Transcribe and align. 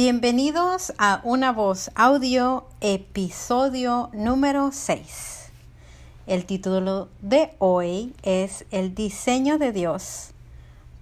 Bienvenidos 0.00 0.92
a 0.96 1.20
Una 1.24 1.50
Voz 1.50 1.90
Audio, 1.96 2.68
episodio 2.80 4.10
número 4.12 4.70
6. 4.70 5.50
El 6.28 6.44
título 6.44 7.08
de 7.20 7.50
hoy 7.58 8.14
es 8.22 8.64
El 8.70 8.94
diseño 8.94 9.58
de 9.58 9.72
Dios 9.72 10.30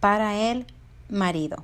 para 0.00 0.38
el 0.38 0.66
marido. 1.10 1.58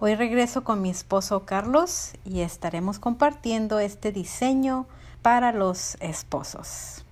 Hoy 0.00 0.16
regreso 0.16 0.64
con 0.64 0.82
mi 0.82 0.90
esposo 0.90 1.44
Carlos 1.44 2.14
y 2.24 2.40
estaremos 2.40 2.98
compartiendo 2.98 3.78
este 3.78 4.10
diseño 4.10 4.86
para 5.22 5.52
los 5.52 5.96
esposos. 6.00 7.04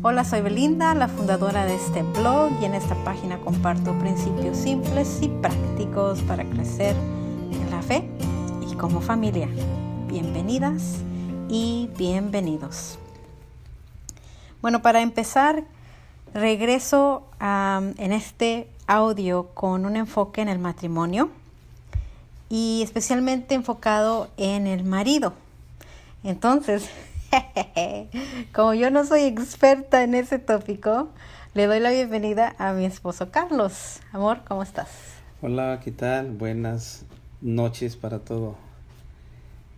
Hola, 0.00 0.24
soy 0.24 0.40
Belinda, 0.40 0.94
la 0.94 1.08
fundadora 1.08 1.66
de 1.66 1.74
este 1.74 2.02
blog 2.02 2.50
y 2.62 2.64
en 2.64 2.74
esta 2.74 2.94
página 3.04 3.38
comparto 3.40 3.92
principios 3.98 4.56
simples 4.56 5.18
y 5.20 5.28
prácticos 5.28 6.22
para 6.22 6.48
crecer 6.48 6.96
la 7.70 7.82
fe 7.82 8.02
y 8.70 8.74
como 8.76 9.00
familia. 9.00 9.48
Bienvenidas 10.06 11.00
y 11.50 11.90
bienvenidos. 11.98 12.98
Bueno, 14.62 14.80
para 14.80 15.02
empezar, 15.02 15.64
regreso 16.32 17.24
en 17.40 18.12
este 18.12 18.68
audio 18.86 19.48
con 19.54 19.84
un 19.84 19.96
enfoque 19.96 20.40
en 20.40 20.48
el 20.48 20.58
matrimonio 20.58 21.28
y 22.48 22.80
especialmente 22.82 23.54
enfocado 23.54 24.28
en 24.38 24.66
el 24.66 24.84
marido. 24.84 25.34
Entonces, 26.24 26.88
como 28.54 28.72
yo 28.72 28.90
no 28.90 29.04
soy 29.04 29.24
experta 29.24 30.04
en 30.04 30.14
ese 30.14 30.38
tópico, 30.38 31.10
le 31.52 31.66
doy 31.66 31.80
la 31.80 31.90
bienvenida 31.90 32.54
a 32.58 32.72
mi 32.72 32.86
esposo 32.86 33.30
Carlos. 33.30 34.00
Amor, 34.12 34.40
¿cómo 34.48 34.62
estás? 34.62 34.88
Hola, 35.42 35.80
¿qué 35.84 35.92
tal? 35.92 36.30
Buenas 36.30 37.04
noches 37.40 37.96
para 37.96 38.18
todo 38.20 38.56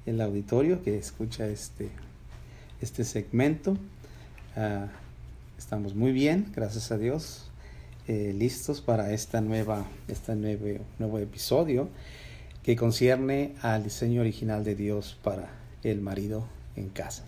el 0.06 0.20
auditorio 0.20 0.82
que 0.82 0.98
escucha 0.98 1.46
este, 1.46 1.90
este 2.80 3.04
segmento. 3.04 3.76
Ah, 4.56 4.88
estamos 5.58 5.94
muy 5.94 6.12
bien, 6.12 6.50
gracias 6.54 6.90
a 6.90 6.98
Dios, 6.98 7.50
eh, 8.08 8.34
listos 8.36 8.80
para 8.80 9.12
esta 9.12 9.40
nueva, 9.40 9.84
este 10.08 10.34
nuevo, 10.34 10.84
nuevo 10.98 11.18
episodio 11.18 11.88
que 12.62 12.76
concierne 12.76 13.54
al 13.62 13.84
diseño 13.84 14.20
original 14.20 14.64
de 14.64 14.74
Dios 14.74 15.16
para 15.22 15.48
el 15.82 16.00
marido 16.00 16.44
en 16.76 16.88
casa. 16.88 17.24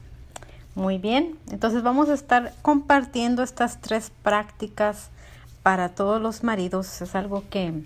Muy 0.75 0.99
bien, 0.99 1.37
entonces 1.51 1.83
vamos 1.83 2.09
a 2.09 2.15
estar 2.15 2.55
compartiendo 2.63 3.43
estas 3.43 3.81
tres 3.81 4.11
prácticas 4.23 5.11
para 5.63 5.91
todos 5.91 6.21
los 6.21 6.43
maridos. 6.43 7.03
Es 7.03 7.15
algo 7.15 7.45
que 7.51 7.85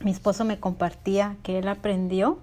mi 0.00 0.10
esposo 0.10 0.44
me 0.44 0.58
compartía, 0.58 1.36
que 1.42 1.58
él 1.58 1.68
aprendió 1.68 2.38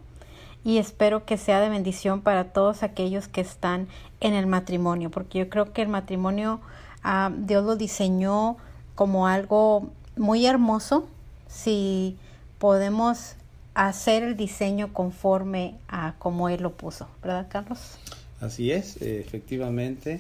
y 0.64 0.78
espero 0.78 1.26
que 1.26 1.38
sea 1.38 1.60
de 1.60 1.70
bendición 1.70 2.22
para 2.22 2.52
todos 2.52 2.84
aquellos 2.84 3.28
que 3.28 3.42
están 3.42 3.88
en 4.20 4.34
el 4.34 4.48
matrimonio, 4.48 5.10
porque 5.10 5.40
yo 5.40 5.50
creo 5.50 5.72
que 5.74 5.82
el 5.82 5.88
matrimonio 5.88 6.60
ah, 7.04 7.32
Dios 7.38 7.64
lo 7.64 7.76
diseñó 7.76 8.58
como 8.96 9.28
algo 9.28 9.90
muy 10.16 10.46
hermoso 10.46 11.08
si 11.48 12.18
podemos 12.58 13.36
hacer 13.76 14.24
el 14.24 14.36
diseño 14.36 14.92
conforme 14.92 15.76
a 15.88 16.16
como 16.18 16.50
Él 16.50 16.64
lo 16.64 16.74
puso, 16.74 17.08
¿verdad, 17.22 17.48
Carlos? 17.50 17.98
Así 18.42 18.72
es, 18.72 19.02
eh, 19.02 19.20
efectivamente. 19.26 20.20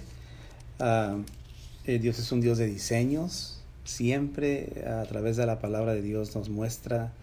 Ah, 0.80 1.18
eh, 1.86 2.00
Dios 2.00 2.20
es 2.20 2.32
un 2.32 2.42
Dios 2.42 2.58
de 2.58 2.68
diseños. 2.68 3.57
Siempre 3.88 4.84
a 4.86 5.06
través 5.06 5.38
de 5.38 5.46
la 5.46 5.60
palabra 5.60 5.94
de 5.94 6.02
Dios 6.02 6.36
nos 6.36 6.50
muestra 6.50 7.14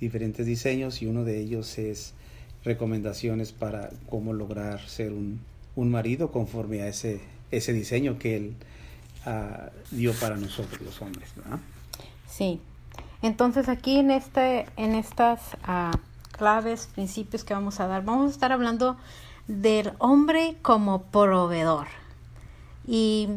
diferentes 0.00 0.46
diseños 0.46 1.02
y 1.02 1.06
uno 1.06 1.22
de 1.22 1.38
ellos 1.38 1.76
es 1.76 2.14
recomendaciones 2.64 3.52
para 3.52 3.90
cómo 4.08 4.32
lograr 4.32 4.80
ser 4.88 5.12
un, 5.12 5.40
marido 5.76 6.32
conforme 6.32 6.80
a 6.80 6.88
ese, 6.88 7.20
ese 7.50 7.74
diseño 7.74 8.18
que 8.18 8.36
Él 8.38 8.54
ah, 9.26 9.68
dio 9.90 10.14
para 10.14 10.36
nosotros 10.38 10.80
los 10.80 11.02
hombres. 11.02 11.28
Sí. 12.26 12.58
Entonces 13.20 13.68
aquí 13.68 13.98
en, 13.98 14.10
este, 14.10 14.64
en 14.78 14.94
estas 14.94 15.40
ah, 15.62 15.92
claves, 16.32 16.88
principios 16.94 17.44
que 17.44 17.52
vamos 17.52 17.80
a 17.80 17.86
dar, 17.86 18.02
vamos 18.02 18.30
a 18.30 18.32
estar 18.32 18.50
hablando 18.50 18.96
del 19.46 19.92
hombre 19.98 20.56
como 20.62 21.02
proveedor. 21.02 21.88
Y 22.86 23.28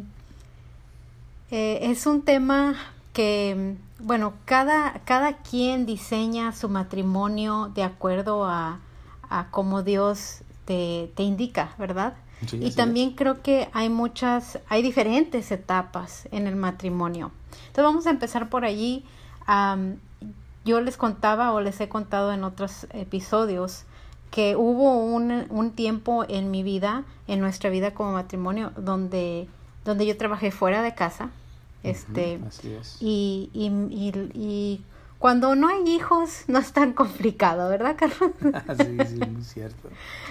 eh, 1.51 1.79
es 1.81 2.05
un 2.05 2.21
tema 2.23 2.75
que, 3.13 3.75
bueno, 3.99 4.33
cada, 4.45 5.01
cada 5.05 5.37
quien 5.37 5.85
diseña 5.85 6.51
su 6.51 6.69
matrimonio 6.69 7.71
de 7.73 7.83
acuerdo 7.83 8.45
a, 8.45 8.79
a 9.29 9.49
como 9.51 9.83
Dios 9.83 10.41
te, 10.65 11.11
te 11.15 11.23
indica, 11.23 11.73
¿verdad? 11.77 12.15
y 12.51 12.71
también 12.71 13.11
creo 13.11 13.41
que 13.41 13.67
hay 13.73 13.89
muchas, 13.89 14.59
hay 14.69 14.83
diferentes 14.83 15.51
etapas 15.51 16.27
en 16.31 16.47
el 16.47 16.55
matrimonio. 16.55 17.31
Entonces 17.51 17.83
vamos 17.83 18.07
a 18.07 18.11
empezar 18.11 18.49
por 18.49 18.63
allí. 18.63 19.03
yo 20.65 20.81
les 20.81 20.97
contaba 20.97 21.51
o 21.53 21.61
les 21.61 21.79
he 21.81 21.89
contado 21.89 22.31
en 22.33 22.43
otros 22.43 22.87
episodios 22.91 23.85
que 24.29 24.55
hubo 24.55 24.97
un, 24.97 25.47
un, 25.49 25.71
tiempo 25.71 26.25
en 26.27 26.51
mi 26.51 26.61
vida, 26.61 27.05
en 27.27 27.39
nuestra 27.39 27.69
vida 27.69 27.93
como 27.93 28.11
matrimonio, 28.11 28.71
donde, 28.75 29.47
donde 29.87 30.05
yo 30.05 30.17
trabajé 30.17 30.51
fuera 30.51 30.81
de 30.81 30.93
casa. 30.93 31.29
Este, 31.83 32.39
Y, 32.99 33.49
y, 33.53 33.67
y, 34.33 34.83
cuando 35.19 35.55
no 35.55 35.67
hay 35.67 35.83
hijos 35.89 36.43
no 36.47 36.59
es 36.59 36.71
tan 36.73 36.93
complicado, 36.93 37.69
¿verdad, 37.69 37.95
Carlos? 37.97 38.31
sí, 38.77 38.97
sí, 39.07 39.29
muy 39.29 39.43
cierto. 39.43 39.89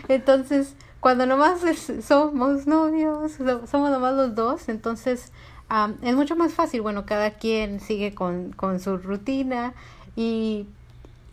Entonces, 0.08 0.74
cuando 1.00 1.26
nomás 1.26 1.60
somos 2.02 2.66
novios, 2.66 3.32
somos 3.70 3.90
nomás 3.90 4.14
los 4.14 4.34
dos, 4.34 4.68
entonces 4.68 5.32
es 6.02 6.14
mucho 6.14 6.36
más 6.36 6.52
fácil. 6.52 6.82
Bueno, 6.82 7.06
cada 7.06 7.32
quien 7.32 7.80
sigue 7.80 8.14
con, 8.14 8.52
con 8.52 8.78
su 8.80 8.98
rutina 8.98 9.74
y 10.14 10.66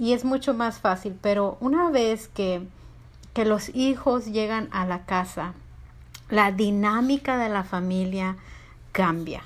y 0.03 0.13
es 0.13 0.25
mucho 0.25 0.53
más 0.53 0.79
fácil, 0.79 1.15
pero 1.21 1.57
una 1.59 1.89
vez 1.89 2.27
que, 2.27 2.67
que 3.33 3.45
los 3.45 3.69
hijos 3.75 4.25
llegan 4.25 4.67
a 4.71 4.85
la 4.85 5.05
casa, 5.05 5.53
la 6.33 6.51
dinámica 6.51 7.37
de 7.37 7.47
la 7.47 7.63
familia 7.63 8.37
cambia. 8.91 9.43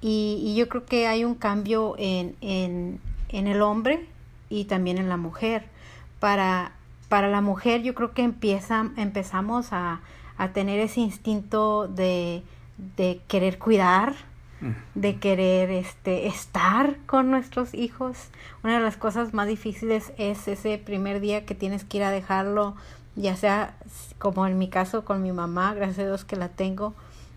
Y, 0.00 0.40
y 0.42 0.56
yo 0.56 0.66
creo 0.66 0.86
que 0.86 1.06
hay 1.06 1.22
un 1.22 1.34
cambio 1.34 1.96
en, 1.98 2.34
en, 2.40 2.98
en, 3.28 3.46
el 3.46 3.60
hombre 3.60 4.08
y 4.48 4.64
también 4.64 4.96
en 4.96 5.10
la 5.10 5.18
mujer. 5.18 5.66
Para, 6.18 6.72
para 7.10 7.28
la 7.28 7.42
mujer 7.42 7.82
yo 7.82 7.94
creo 7.94 8.12
que 8.12 8.22
empieza, 8.22 8.90
empezamos 8.96 9.74
a, 9.74 10.00
a 10.38 10.48
tener 10.54 10.80
ese 10.80 11.00
instinto 11.00 11.88
de, 11.88 12.42
de 12.96 13.20
querer 13.28 13.58
cuidar, 13.58 14.14
de 14.94 15.16
querer 15.18 15.70
este 15.70 16.26
estar 16.26 16.96
con 17.04 17.30
nuestros 17.30 17.74
hijos. 17.74 18.16
Una 18.64 18.78
de 18.78 18.80
las 18.82 18.96
cosas 18.96 19.34
más 19.34 19.46
difíciles 19.46 20.12
es 20.16 20.48
ese 20.48 20.78
primer 20.78 21.20
día 21.20 21.44
que 21.44 21.54
tienes 21.54 21.84
que 21.84 21.98
ir 21.98 22.02
a 22.02 22.10
dejarlo, 22.10 22.76
ya 23.18 23.36
sea 23.36 23.74
como 24.18 24.46
en 24.46 24.58
mi 24.58 24.68
caso 24.68 25.04
con 25.04 25.22
mi 25.22 25.32
mamá, 25.32 25.74
gracias 25.74 25.98
a 26.00 26.06
Dios 26.06 26.24
que 26.24 26.36
la 26.36 26.48
tengo 26.48 26.94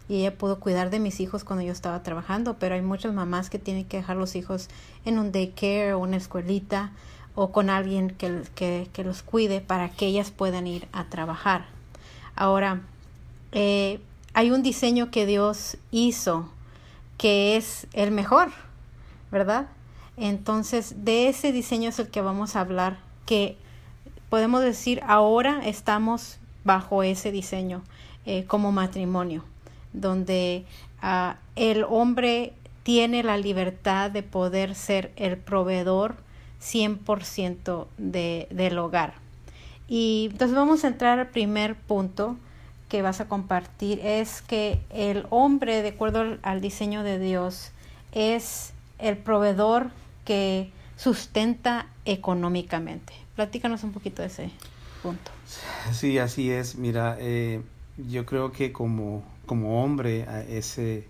y 0.07 0.19
ella 0.19 0.37
pudo 0.37 0.59
cuidar 0.59 0.89
de 0.89 0.99
mis 0.99 1.19
hijos 1.19 1.43
cuando 1.43 1.63
yo 1.63 1.71
estaba 1.71 2.03
trabajando, 2.03 2.57
pero 2.59 2.75
hay 2.75 2.81
muchas 2.81 3.13
mamás 3.13 3.49
que 3.49 3.59
tienen 3.59 3.85
que 3.85 3.97
dejar 3.97 4.17
los 4.17 4.35
hijos 4.35 4.69
en 5.05 5.17
un 5.17 5.31
daycare 5.31 5.93
o 5.93 5.99
una 5.99 6.17
escuelita 6.17 6.91
o 7.33 7.51
con 7.51 7.69
alguien 7.69 8.09
que, 8.09 8.41
que, 8.55 8.89
que 8.91 9.03
los 9.03 9.23
cuide 9.23 9.61
para 9.61 9.89
que 9.89 10.07
ellas 10.07 10.31
puedan 10.31 10.67
ir 10.67 10.87
a 10.91 11.05
trabajar. 11.05 11.65
Ahora, 12.35 12.81
eh, 13.51 13.99
hay 14.33 14.51
un 14.51 14.63
diseño 14.63 15.11
que 15.11 15.25
Dios 15.25 15.77
hizo 15.91 16.49
que 17.17 17.55
es 17.55 17.87
el 17.93 18.11
mejor, 18.11 18.51
¿verdad? 19.31 19.67
Entonces, 20.17 21.05
de 21.05 21.29
ese 21.29 21.51
diseño 21.51 21.89
es 21.89 21.99
el 21.99 22.09
que 22.09 22.21
vamos 22.21 22.55
a 22.55 22.61
hablar, 22.61 22.99
que 23.25 23.57
podemos 24.31 24.63
decir 24.63 25.01
ahora 25.05 25.59
estamos 25.66 26.39
bajo 26.63 27.03
ese 27.03 27.33
diseño 27.33 27.83
eh, 28.25 28.45
como 28.45 28.72
matrimonio, 28.72 29.43
donde 29.91 30.63
ah, 31.01 31.35
el 31.57 31.83
hombre 31.83 32.53
tiene 32.83 33.23
la 33.23 33.35
libertad 33.35 34.09
de 34.09 34.23
poder 34.23 34.73
ser 34.73 35.11
el 35.17 35.35
proveedor 35.35 36.16
100% 36.61 37.87
de, 37.97 38.47
del 38.51 38.78
hogar. 38.78 39.16
Y 39.89 40.29
entonces 40.31 40.55
vamos 40.55 40.85
a 40.85 40.87
entrar 40.87 41.19
al 41.19 41.27
primer 41.27 41.75
punto, 41.75 42.37
que 42.87 43.01
vas 43.01 43.19
a 43.19 43.27
compartir 43.27 43.99
es 44.01 44.41
que 44.41 44.79
el 44.91 45.25
hombre, 45.29 45.81
de 45.81 45.89
acuerdo 45.89 46.37
al 46.41 46.61
diseño 46.61 47.03
de 47.03 47.19
Dios, 47.19 47.73
es 48.13 48.72
el 48.97 49.17
proveedor 49.17 49.91
que 50.23 50.72
sustenta 50.95 51.87
económicamente. 52.05 53.13
Platícanos 53.41 53.84
un 53.84 53.91
poquito 53.91 54.22
de 54.22 54.28
ese 54.28 54.52
punto. 55.02 55.32
Sí, 55.91 56.20
así 56.20 56.52
es. 56.52 56.76
Mira, 56.76 57.17
eh, 57.20 57.64
yo 57.97 58.23
creo 58.28 58.52
que 58.52 58.72
como, 58.72 59.23
como 59.47 59.84
hombre, 59.84 60.28
ese, 60.47 61.08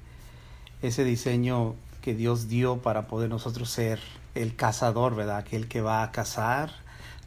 ese 0.81 1.03
diseño 1.03 1.75
que 2.01 2.15
Dios 2.15 2.47
dio 2.47 2.77
para 2.77 3.07
poder 3.07 3.29
nosotros 3.29 3.69
ser 3.69 3.99
el 4.33 4.55
cazador, 4.55 5.13
¿verdad? 5.13 5.39
Aquel 5.39 5.67
que 5.67 5.81
va 5.81 6.03
a 6.03 6.13
cazar 6.13 6.71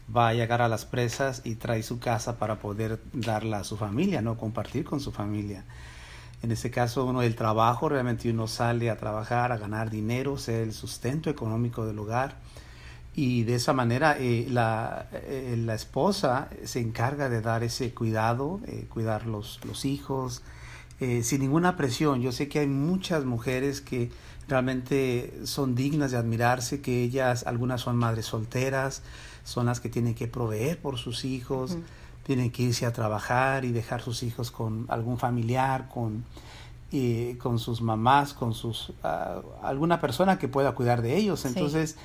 va 0.09 0.29
a 0.29 0.33
llegar 0.33 0.63
a 0.63 0.69
las 0.69 0.87
presas 0.87 1.43
y 1.45 1.57
trae 1.57 1.83
su 1.83 1.99
casa 1.99 2.39
para 2.39 2.59
poder 2.59 2.99
darla 3.13 3.59
a 3.59 3.65
su 3.65 3.77
familia, 3.77 4.23
no 4.23 4.39
compartir 4.39 4.85
con 4.85 5.01
su 5.01 5.13
familia. 5.13 5.65
En 6.43 6.51
ese 6.51 6.71
caso, 6.71 7.05
uno 7.05 7.21
del 7.21 7.37
trabajo, 7.37 7.91
realmente 7.91 8.31
uno 8.31 8.49
sale 8.49 8.89
a 8.89 8.97
trabajar, 8.97 9.53
a 9.53 9.59
ganar 9.59 9.91
dinero, 9.91 10.39
ser 10.39 10.63
el 10.63 10.73
sustento 10.73 11.29
económico 11.29 11.85
del 11.85 11.99
hogar. 11.99 12.37
Y 13.17 13.45
de 13.45 13.55
esa 13.55 13.73
manera 13.73 14.17
eh, 14.19 14.47
la, 14.51 15.07
eh, 15.13 15.55
la, 15.57 15.75
esposa 15.75 16.49
se 16.65 16.81
encarga 16.81 17.29
de 17.29 17.41
dar 17.41 17.63
ese 17.63 17.95
cuidado, 17.95 18.61
eh, 18.67 18.87
cuidar 18.89 19.27
los, 19.27 19.61
los 19.65 19.85
hijos, 19.85 20.43
sin 21.23 21.41
ninguna 21.41 21.77
presión. 21.77 22.23
Yo 22.23 22.33
sé 22.33 22.49
que 22.49 22.61
hay 22.61 22.67
muchas 22.67 23.27
mujeres 23.27 23.83
que 23.83 24.11
realmente 24.49 25.39
son 25.45 25.75
dignas 25.75 26.13
de 26.13 26.17
admirarse, 26.17 26.81
que 26.81 27.03
ellas, 27.03 27.47
algunas 27.47 27.83
son 27.83 27.97
madres 27.97 28.25
solteras, 28.27 29.03
son 29.45 29.67
las 29.67 29.81
que 29.81 29.91
tienen 29.91 30.15
que 30.15 30.29
proveer 30.29 30.81
por 30.81 30.97
sus 30.97 31.27
hijos, 31.27 31.77
tienen 32.25 32.51
que 32.51 32.63
irse 32.63 32.87
a 32.87 32.93
trabajar 32.93 33.65
y 33.65 33.73
dejar 33.73 34.01
sus 34.01 34.23
hijos 34.23 34.51
con 34.51 34.87
algún 34.89 35.19
familiar, 35.19 35.89
con, 35.89 36.25
eh, 36.91 37.37
con 37.41 37.59
sus 37.59 37.83
mamás, 37.83 38.33
con 38.33 38.55
sus 38.55 38.91
uh, 38.91 39.43
alguna 39.63 40.01
persona 40.01 40.39
que 40.39 40.49
pueda 40.49 40.75
cuidar 40.75 41.03
de 41.03 41.17
ellos. 41.17 41.45
Entonces, 41.45 41.97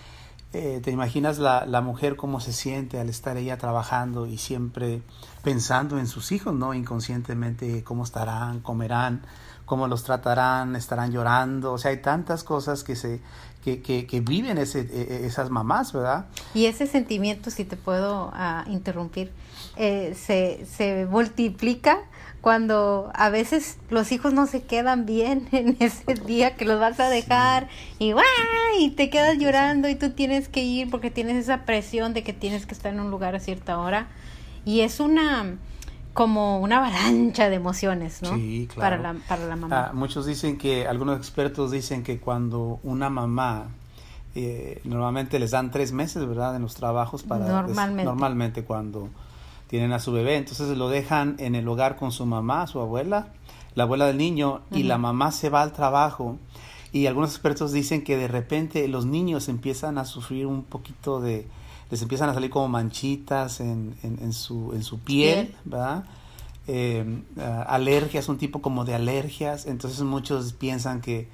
eh, 0.53 0.81
te 0.83 0.91
imaginas 0.91 1.37
la, 1.37 1.65
la, 1.65 1.81
mujer 1.81 2.15
cómo 2.15 2.39
se 2.39 2.53
siente 2.53 2.99
al 2.99 3.09
estar 3.09 3.37
ella 3.37 3.57
trabajando 3.57 4.25
y 4.25 4.37
siempre 4.37 5.01
pensando 5.43 5.97
en 5.99 6.07
sus 6.07 6.31
hijos, 6.31 6.53
¿no? 6.53 6.73
Inconscientemente 6.73 7.83
cómo 7.83 8.03
estarán, 8.03 8.59
comerán, 8.59 9.21
cómo 9.65 9.87
los 9.87 10.03
tratarán, 10.03 10.75
estarán 10.75 11.11
llorando, 11.11 11.73
o 11.73 11.77
sea, 11.77 11.91
hay 11.91 12.01
tantas 12.01 12.43
cosas 12.43 12.83
que 12.83 12.95
se 12.95 13.21
que, 13.63 13.81
que, 13.81 14.07
que 14.07 14.21
viven 14.21 14.57
ese, 14.57 14.81
e, 14.81 15.01
e, 15.01 15.25
esas 15.25 15.49
mamás, 15.49 15.91
¿verdad? 15.91 16.27
Y 16.53 16.65
ese 16.65 16.87
sentimiento, 16.87 17.51
si 17.51 17.65
te 17.65 17.75
puedo 17.75 18.29
uh, 18.29 18.69
interrumpir, 18.69 19.31
eh, 19.75 20.15
se, 20.17 20.65
se 20.65 21.05
multiplica 21.05 21.99
cuando 22.41 23.11
a 23.13 23.29
veces 23.29 23.77
los 23.89 24.11
hijos 24.13 24.33
no 24.33 24.47
se 24.47 24.63
quedan 24.63 25.05
bien 25.05 25.49
en 25.51 25.75
ese 25.79 26.13
día 26.13 26.55
que 26.55 26.65
los 26.65 26.79
vas 26.79 26.99
a 26.99 27.09
dejar 27.09 27.67
y, 27.99 28.13
y 28.79 28.89
te 28.91 29.09
quedas 29.09 29.37
llorando 29.37 29.89
y 29.89 29.95
tú 29.95 30.11
tienes 30.11 30.47
que 30.47 30.63
ir 30.63 30.89
porque 30.89 31.11
tienes 31.11 31.35
esa 31.35 31.65
presión 31.65 32.13
de 32.13 32.23
que 32.23 32.33
tienes 32.33 32.65
que 32.65 32.73
estar 32.73 32.93
en 32.93 33.01
un 33.01 33.11
lugar 33.11 33.35
a 33.35 33.39
cierta 33.39 33.77
hora 33.77 34.07
y 34.65 34.81
es 34.81 34.99
una 34.99 35.57
como 36.13 36.59
una 36.59 36.79
avalancha 36.79 37.49
de 37.49 37.55
emociones, 37.55 38.21
¿no? 38.21 38.35
Sí, 38.35 38.67
claro. 38.73 39.01
Para 39.01 39.13
la, 39.13 39.19
para 39.25 39.45
la 39.45 39.55
mamá. 39.55 39.85
Ah, 39.85 39.91
muchos 39.93 40.25
dicen 40.25 40.57
que, 40.57 40.87
algunos 40.87 41.17
expertos 41.17 41.71
dicen 41.71 42.03
que 42.03 42.19
cuando 42.19 42.79
una 42.83 43.09
mamá, 43.09 43.67
eh, 44.35 44.81
normalmente 44.83 45.39
les 45.39 45.51
dan 45.51 45.71
tres 45.71 45.91
meses, 45.91 46.27
¿verdad? 46.27 46.55
En 46.55 46.63
los 46.63 46.75
trabajos 46.75 47.23
para... 47.23 47.47
Normalmente. 47.47 48.03
normalmente 48.03 48.63
cuando 48.63 49.09
tienen 49.67 49.93
a 49.93 49.99
su 49.99 50.11
bebé, 50.11 50.35
entonces 50.35 50.77
lo 50.77 50.89
dejan 50.89 51.35
en 51.39 51.55
el 51.55 51.67
hogar 51.67 51.95
con 51.95 52.11
su 52.11 52.25
mamá, 52.25 52.67
su 52.67 52.79
abuela, 52.79 53.29
la 53.75 53.83
abuela 53.83 54.07
del 54.07 54.17
niño, 54.17 54.61
y 54.71 54.83
la 54.83 54.97
mamá 54.97 55.31
se 55.31 55.49
va 55.49 55.61
al 55.61 55.71
trabajo. 55.71 56.37
Y 56.91 57.05
algunos 57.05 57.29
expertos 57.29 57.71
dicen 57.71 58.03
que 58.03 58.17
de 58.17 58.27
repente 58.27 58.87
los 58.87 59.05
niños 59.05 59.47
empiezan 59.47 59.97
a 59.99 60.05
sufrir 60.05 60.47
un 60.47 60.63
poquito 60.63 61.21
de, 61.21 61.47
les 61.89 62.01
empiezan 62.01 62.29
a 62.29 62.33
salir 62.33 62.49
como 62.49 62.67
manchitas 62.67 63.59
en, 63.59 63.95
en, 64.03 64.33
su, 64.33 64.73
en 64.73 64.83
su 64.83 64.99
piel, 64.99 65.55
¿verdad? 65.65 66.03
Eh, 66.67 67.23
alergias, 67.67 68.29
un 68.29 68.37
tipo 68.37 68.61
como 68.61 68.85
de 68.85 68.93
alergias, 68.93 69.65
entonces 69.65 70.01
muchos 70.01 70.53
piensan 70.53 71.01
que 71.01 71.27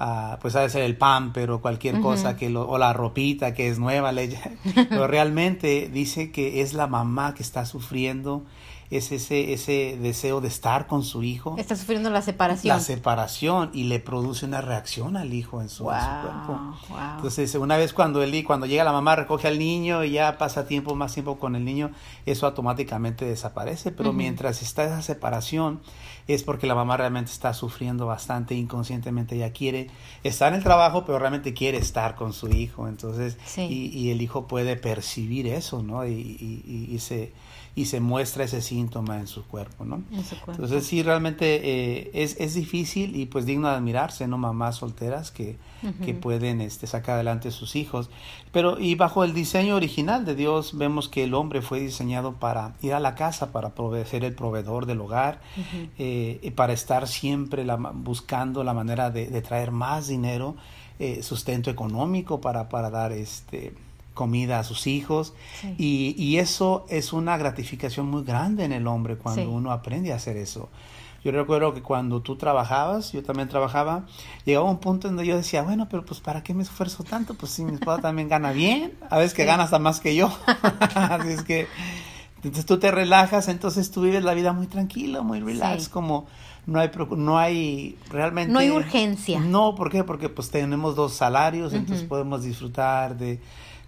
uh, 0.00 0.38
pues 0.40 0.56
ha 0.56 0.60
de 0.60 0.70
ser 0.70 0.82
el 0.82 0.96
pan, 0.96 1.32
pero 1.32 1.60
cualquier 1.60 2.00
cosa 2.00 2.36
que 2.36 2.50
lo, 2.50 2.68
o 2.68 2.78
la 2.78 2.92
ropita 2.92 3.54
que 3.54 3.68
es 3.68 3.78
nueva, 3.78 4.10
le, 4.10 4.36
pero 4.88 5.06
realmente 5.06 5.88
dice 5.92 6.32
que 6.32 6.62
es 6.62 6.74
la 6.74 6.88
mamá 6.88 7.34
que 7.34 7.44
está 7.44 7.64
sufriendo 7.64 8.44
es 8.92 9.10
ese, 9.10 9.54
ese 9.54 9.98
deseo 10.00 10.42
de 10.42 10.48
estar 10.48 10.86
con 10.86 11.02
su 11.02 11.22
hijo. 11.22 11.54
Está 11.56 11.76
sufriendo 11.76 12.10
la 12.10 12.20
separación. 12.20 12.76
La 12.76 12.82
separación 12.82 13.70
y 13.72 13.84
le 13.84 14.00
produce 14.00 14.44
una 14.44 14.60
reacción 14.60 15.16
al 15.16 15.32
hijo 15.32 15.62
en 15.62 15.70
su, 15.70 15.84
cuerpo. 15.84 16.76
Entonces, 17.16 17.54
una 17.54 17.78
vez 17.78 17.94
cuando, 17.94 18.22
el, 18.22 18.44
cuando 18.44 18.66
llega 18.66 18.84
la 18.84 18.92
mamá, 18.92 19.16
recoge 19.16 19.48
al 19.48 19.58
niño 19.58 20.04
y 20.04 20.12
ya 20.12 20.36
pasa 20.36 20.66
tiempo, 20.66 20.94
más 20.94 21.14
tiempo 21.14 21.38
con 21.38 21.56
el 21.56 21.64
niño, 21.64 21.90
eso 22.26 22.46
automáticamente 22.46 23.24
desaparece. 23.24 23.92
Pero 23.92 24.12
mientras 24.12 24.60
está 24.60 24.84
esa 24.84 25.00
separación, 25.00 25.80
es 26.28 26.42
porque 26.42 26.66
la 26.66 26.74
mamá 26.74 26.98
realmente 26.98 27.32
está 27.32 27.54
sufriendo 27.54 28.04
bastante 28.04 28.54
inconscientemente. 28.54 29.36
Ella 29.36 29.54
quiere 29.54 29.88
estar 30.22 30.52
en 30.52 30.58
el 30.58 30.62
trabajo, 30.62 31.06
pero 31.06 31.18
realmente 31.18 31.54
quiere 31.54 31.78
estar 31.78 32.14
con 32.14 32.34
su 32.34 32.48
hijo. 32.48 32.86
Entonces, 32.88 33.38
y, 33.56 33.86
y, 33.86 34.10
el 34.10 34.20
hijo 34.20 34.46
puede 34.46 34.76
percibir 34.76 35.46
eso, 35.46 35.82
¿no? 35.82 36.06
Y, 36.06 36.12
y, 36.12 36.88
y 36.94 36.98
se 36.98 37.32
y 37.74 37.86
se 37.86 38.00
muestra 38.00 38.44
ese 38.44 38.60
síntoma 38.60 39.18
en 39.18 39.26
su 39.26 39.44
cuerpo, 39.44 39.86
¿no? 39.86 40.02
Entonces 40.46 40.84
sí, 40.84 41.02
realmente 41.02 41.60
eh, 41.62 42.10
es, 42.12 42.36
es 42.38 42.54
difícil 42.54 43.16
y 43.16 43.26
pues 43.26 43.46
digno 43.46 43.68
de 43.68 43.76
admirarse, 43.76 44.28
¿no? 44.28 44.36
Mamás 44.36 44.76
solteras 44.76 45.30
que, 45.30 45.56
que 46.04 46.12
pueden 46.12 46.60
este, 46.60 46.86
sacar 46.86 47.14
adelante 47.14 47.48
a 47.48 47.50
sus 47.50 47.74
hijos. 47.74 48.10
Pero 48.52 48.78
y 48.78 48.94
bajo 48.94 49.24
el 49.24 49.32
diseño 49.32 49.74
original 49.74 50.26
de 50.26 50.34
Dios 50.34 50.76
vemos 50.76 51.08
que 51.08 51.24
el 51.24 51.32
hombre 51.32 51.62
fue 51.62 51.80
diseñado 51.80 52.34
para 52.34 52.74
ir 52.82 52.92
a 52.92 53.00
la 53.00 53.14
casa, 53.14 53.52
para 53.52 53.72
ser 54.04 54.24
el 54.24 54.34
proveedor 54.34 54.84
del 54.84 55.00
hogar, 55.00 55.40
eh, 55.98 56.40
y 56.42 56.50
para 56.50 56.74
estar 56.74 57.08
siempre 57.08 57.64
la, 57.64 57.76
buscando 57.76 58.64
la 58.64 58.74
manera 58.74 59.10
de, 59.10 59.28
de 59.28 59.40
traer 59.40 59.70
más 59.70 60.08
dinero, 60.08 60.56
eh, 60.98 61.22
sustento 61.22 61.70
económico 61.70 62.40
para, 62.40 62.68
para 62.68 62.90
dar 62.90 63.12
este 63.12 63.72
comida 64.14 64.58
a 64.58 64.64
sus 64.64 64.86
hijos 64.86 65.34
y, 65.78 66.14
y, 66.18 66.38
eso 66.38 66.84
es 66.88 67.12
una 67.12 67.36
gratificación 67.36 68.06
muy 68.06 68.24
grande 68.24 68.64
en 68.64 68.72
el 68.72 68.86
hombre 68.86 69.16
cuando 69.16 69.50
uno 69.50 69.72
aprende 69.72 70.12
a 70.12 70.16
hacer 70.16 70.36
eso. 70.36 70.68
Yo 71.24 71.30
recuerdo 71.30 71.72
que 71.72 71.82
cuando 71.82 72.20
tú 72.20 72.36
trabajabas, 72.36 73.12
yo 73.12 73.22
también 73.22 73.48
trabajaba, 73.48 74.06
llegaba 74.44 74.68
un 74.68 74.78
punto 74.78 75.06
donde 75.06 75.24
yo 75.24 75.36
decía, 75.36 75.62
bueno, 75.62 75.88
pero 75.88 76.04
pues 76.04 76.20
¿para 76.20 76.42
qué 76.42 76.52
me 76.52 76.64
esfuerzo 76.64 77.04
tanto? 77.04 77.34
Pues 77.34 77.52
si 77.52 77.64
mi 77.64 77.74
esposa 77.74 78.02
también 78.02 78.28
gana 78.28 78.50
bien, 78.50 78.92
a 79.08 79.18
veces 79.18 79.32
que 79.32 79.44
gana 79.44 79.62
hasta 79.62 79.78
más 79.78 80.00
que 80.00 80.16
yo. 80.16 80.36
Así 80.94 81.28
es 81.28 81.42
que 81.42 81.68
entonces 82.42 82.66
tú 82.66 82.80
te 82.80 82.90
relajas, 82.90 83.46
entonces 83.46 83.92
tú 83.92 84.02
vives 84.02 84.24
la 84.24 84.34
vida 84.34 84.52
muy 84.52 84.66
tranquilo, 84.66 85.22
muy 85.22 85.38
relax, 85.38 85.88
como 85.88 86.26
no 86.66 86.80
hay 86.80 86.90
no 87.16 87.38
hay 87.38 87.96
realmente 88.10 88.52
no 88.52 88.58
hay 88.58 88.70
urgencia. 88.70 89.38
No, 89.38 89.76
¿por 89.76 89.90
qué? 89.90 90.02
Porque 90.02 90.28
pues 90.28 90.50
tenemos 90.50 90.96
dos 90.96 91.14
salarios, 91.14 91.72
entonces 91.72 92.04
podemos 92.04 92.42
disfrutar 92.42 93.16
de 93.16 93.38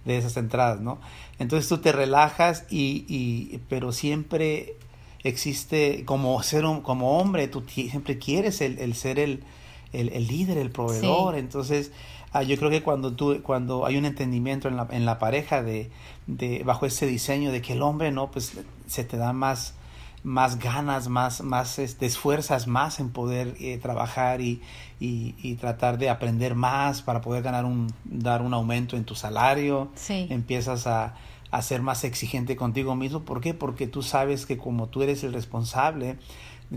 de 0.05 0.17
esas 0.17 0.37
entradas, 0.37 0.79
¿no? 0.79 0.99
Entonces 1.39 1.67
tú 1.67 1.79
te 1.79 1.91
relajas 1.91 2.65
y, 2.69 3.05
y 3.07 3.59
pero 3.67 3.91
siempre 3.91 4.75
existe 5.23 6.05
como 6.05 6.41
ser 6.43 6.65
un, 6.65 6.81
como 6.81 7.17
hombre, 7.19 7.47
tú 7.47 7.63
siempre 7.67 8.19
quieres 8.19 8.61
el, 8.61 8.77
el 8.77 8.93
ser 8.93 9.19
el, 9.19 9.43
el, 9.91 10.09
el, 10.09 10.27
líder, 10.27 10.57
el 10.59 10.69
proveedor, 10.69 11.35
entonces 11.35 11.91
ah, 12.31 12.43
yo 12.43 12.57
creo 12.57 12.69
que 12.69 12.83
cuando 12.83 13.13
tú, 13.13 13.41
cuando 13.41 13.87
hay 13.87 13.97
un 13.97 14.05
entendimiento 14.05 14.67
en 14.67 14.77
la, 14.77 14.87
en 14.91 15.05
la 15.05 15.17
pareja 15.17 15.63
de, 15.63 15.89
de, 16.27 16.63
bajo 16.63 16.85
ese 16.85 17.07
diseño 17.07 17.51
de 17.51 17.61
que 17.61 17.73
el 17.73 17.81
hombre, 17.81 18.11
no, 18.11 18.29
pues 18.29 18.53
se 18.87 19.03
te 19.03 19.17
da 19.17 19.33
más, 19.33 19.73
más 20.25 20.57
ganas, 20.57 21.07
más, 21.07 21.41
más 21.41 21.75
te 21.75 22.05
esfuerzas 22.05 22.65
más 22.65 22.99
en 22.99 23.11
poder 23.11 23.55
eh, 23.59 23.77
trabajar 23.77 24.41
y, 24.41 24.59
y, 24.99 25.35
y, 25.37 25.53
tratar 25.53 25.99
de 25.99 26.09
aprender 26.09 26.55
más 26.55 27.03
para 27.03 27.21
poder 27.21 27.43
ganar 27.43 27.63
un, 27.63 27.93
dar 28.03 28.41
un 28.41 28.55
aumento 28.55 28.97
en 28.97 29.05
tu 29.05 29.13
salario. 29.13 29.89
Sí. 29.93 30.25
Empiezas 30.31 30.87
a, 30.87 31.13
a 31.51 31.61
ser 31.61 31.83
más 31.83 32.03
exigente 32.03 32.55
contigo 32.55 32.95
mismo. 32.95 33.21
¿Por 33.21 33.39
qué? 33.39 33.53
Porque 33.53 33.85
tú 33.85 34.01
sabes 34.01 34.47
que 34.47 34.57
como 34.57 34.87
tú 34.87 35.03
eres 35.03 35.23
el 35.23 35.31
responsable, 35.31 36.17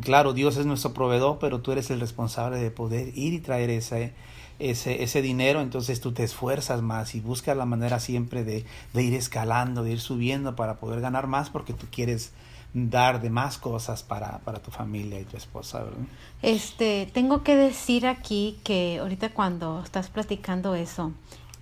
claro, 0.03 0.35
Dios 0.35 0.59
es 0.59 0.67
nuestro 0.67 0.93
proveedor, 0.93 1.39
pero 1.41 1.63
tú 1.63 1.73
eres 1.73 1.91
el 1.91 2.01
responsable 2.01 2.59
de 2.59 2.71
poder 2.71 3.17
ir 3.17 3.33
y 3.33 3.39
traer 3.41 3.71
ese, 3.71 4.13
ese, 4.59 5.03
ese 5.03 5.23
dinero, 5.23 5.63
entonces 5.63 6.03
tú 6.03 6.13
te 6.13 6.23
esfuerzas 6.23 6.83
más 6.83 7.15
y 7.15 7.21
buscas 7.21 7.57
la 7.57 7.65
manera 7.65 7.99
siempre 7.99 8.45
de, 8.45 8.67
de 8.93 9.03
ir 9.03 9.15
escalando, 9.15 9.85
de 9.85 9.93
ir 9.93 10.01
subiendo 10.01 10.55
para 10.55 10.75
poder 10.75 11.01
ganar 11.01 11.27
más 11.29 11.49
porque 11.49 11.73
tú 11.73 11.87
quieres 11.91 12.33
dar 12.75 13.21
de 13.21 13.31
más 13.31 13.59
cosas 13.59 14.03
para, 14.03 14.39
para 14.41 14.61
tu 14.61 14.71
familia 14.71 15.19
y 15.21 15.25
tu 15.25 15.37
esposa, 15.37 15.83
¿verdad? 15.83 15.99
Este, 16.43 17.11
tengo 17.13 17.43
que 17.43 17.57
decir 17.57 18.07
aquí 18.07 18.59
que 18.63 18.99
ahorita 19.01 19.31
cuando 19.31 19.83
estás 19.83 20.09
platicando 20.09 20.75
eso, 20.75 21.13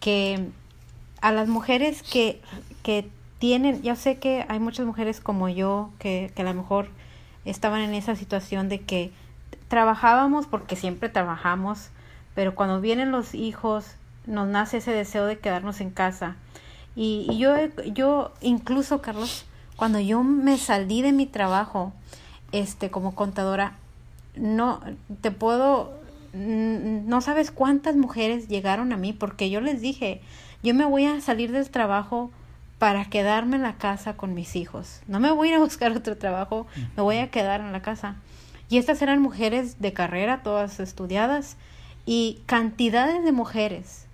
que 0.00 0.48
a 1.20 1.32
las 1.32 1.48
mujeres 1.48 2.02
que, 2.02 2.42
que 2.82 3.08
tienen, 3.38 3.82
ya 3.82 3.96
sé 3.96 4.18
que 4.18 4.44
hay 4.48 4.58
muchas 4.58 4.86
mujeres 4.86 5.20
como 5.20 5.48
yo 5.48 5.90
que, 5.98 6.32
que 6.34 6.42
a 6.42 6.44
lo 6.44 6.54
mejor 6.54 6.88
estaban 7.44 7.80
en 7.80 7.94
esa 7.94 8.16
situación 8.16 8.68
de 8.68 8.80
que 8.80 9.12
trabajábamos 9.68 10.46
porque 10.46 10.76
siempre 10.76 11.08
trabajamos, 11.08 11.90
pero 12.34 12.54
cuando 12.54 12.80
vienen 12.80 13.12
los 13.12 13.34
hijos 13.34 13.96
nos 14.26 14.48
nace 14.48 14.78
ese 14.78 14.92
deseo 14.92 15.26
de 15.26 15.38
quedarnos 15.38 15.80
en 15.80 15.90
casa. 15.90 16.36
Y, 16.96 17.26
y 17.30 17.38
yo, 17.38 17.54
yo 17.92 18.32
incluso, 18.40 19.00
Carlos, 19.02 19.44
cuando 19.76 20.00
yo 20.00 20.22
me 20.22 20.58
salí 20.58 21.02
de 21.02 21.12
mi 21.12 21.26
trabajo, 21.26 21.92
este, 22.52 22.90
como 22.90 23.14
contadora, 23.14 23.74
no 24.34 24.80
te 25.20 25.30
puedo, 25.30 25.92
no 26.32 27.20
sabes 27.20 27.50
cuántas 27.50 27.96
mujeres 27.96 28.48
llegaron 28.48 28.92
a 28.92 28.96
mí 28.96 29.12
porque 29.12 29.50
yo 29.50 29.60
les 29.60 29.80
dije, 29.80 30.20
yo 30.62 30.74
me 30.74 30.84
voy 30.84 31.06
a 31.06 31.20
salir 31.20 31.52
del 31.52 31.70
trabajo 31.70 32.30
para 32.78 33.06
quedarme 33.06 33.56
en 33.56 33.62
la 33.62 33.76
casa 33.76 34.16
con 34.16 34.34
mis 34.34 34.56
hijos. 34.56 35.00
No 35.06 35.20
me 35.20 35.30
voy 35.30 35.48
a 35.48 35.50
ir 35.52 35.56
a 35.56 35.60
buscar 35.60 35.92
otro 35.92 36.16
trabajo, 36.16 36.66
me 36.96 37.02
voy 37.02 37.18
a 37.18 37.30
quedar 37.30 37.60
en 37.60 37.72
la 37.72 37.82
casa. 37.82 38.16
Y 38.68 38.78
estas 38.78 39.00
eran 39.00 39.22
mujeres 39.22 39.80
de 39.80 39.92
carrera, 39.92 40.42
todas 40.42 40.80
estudiadas, 40.80 41.56
y 42.04 42.40
cantidades 42.46 43.24
de 43.24 43.32
mujeres. 43.32 44.06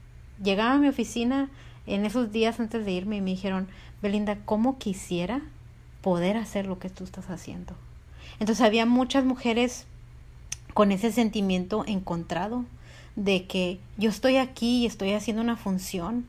Llegaban 0.43 0.77
a 0.77 0.81
mi 0.81 0.89
oficina 0.89 1.49
en 1.87 2.07
esos 2.07 2.33
días 2.33 2.61
antes 2.61 2.85
de 2.85 2.93
irme 2.93 3.17
y 3.17 3.21
me 3.21 3.31
dijeron, 3.31 3.69
Belinda, 4.03 4.39
¿cómo 4.45 4.79
quisiera 4.79 5.41
poder 6.01 6.37
hacer 6.37 6.67
lo 6.67 6.79
que 6.79 6.91
tú 6.91 7.05
estás 7.05 7.31
haciendo? 7.31 7.75
Entonces 8.41 8.65
había 8.65 8.85
muchas 8.87 9.25
mujeres 9.25 9.87
con 10.75 10.91
ese 10.91 11.13
sentimiento 11.13 11.85
encontrado 11.87 12.65
de 13.15 13.47
que 13.47 13.79
yo 13.99 14.11
estoy 14.11 14.37
aquí 14.37 14.83
y 14.83 14.87
estoy 14.87 15.13
haciendo 15.13 15.43
una 15.43 15.57
función, 15.57 16.27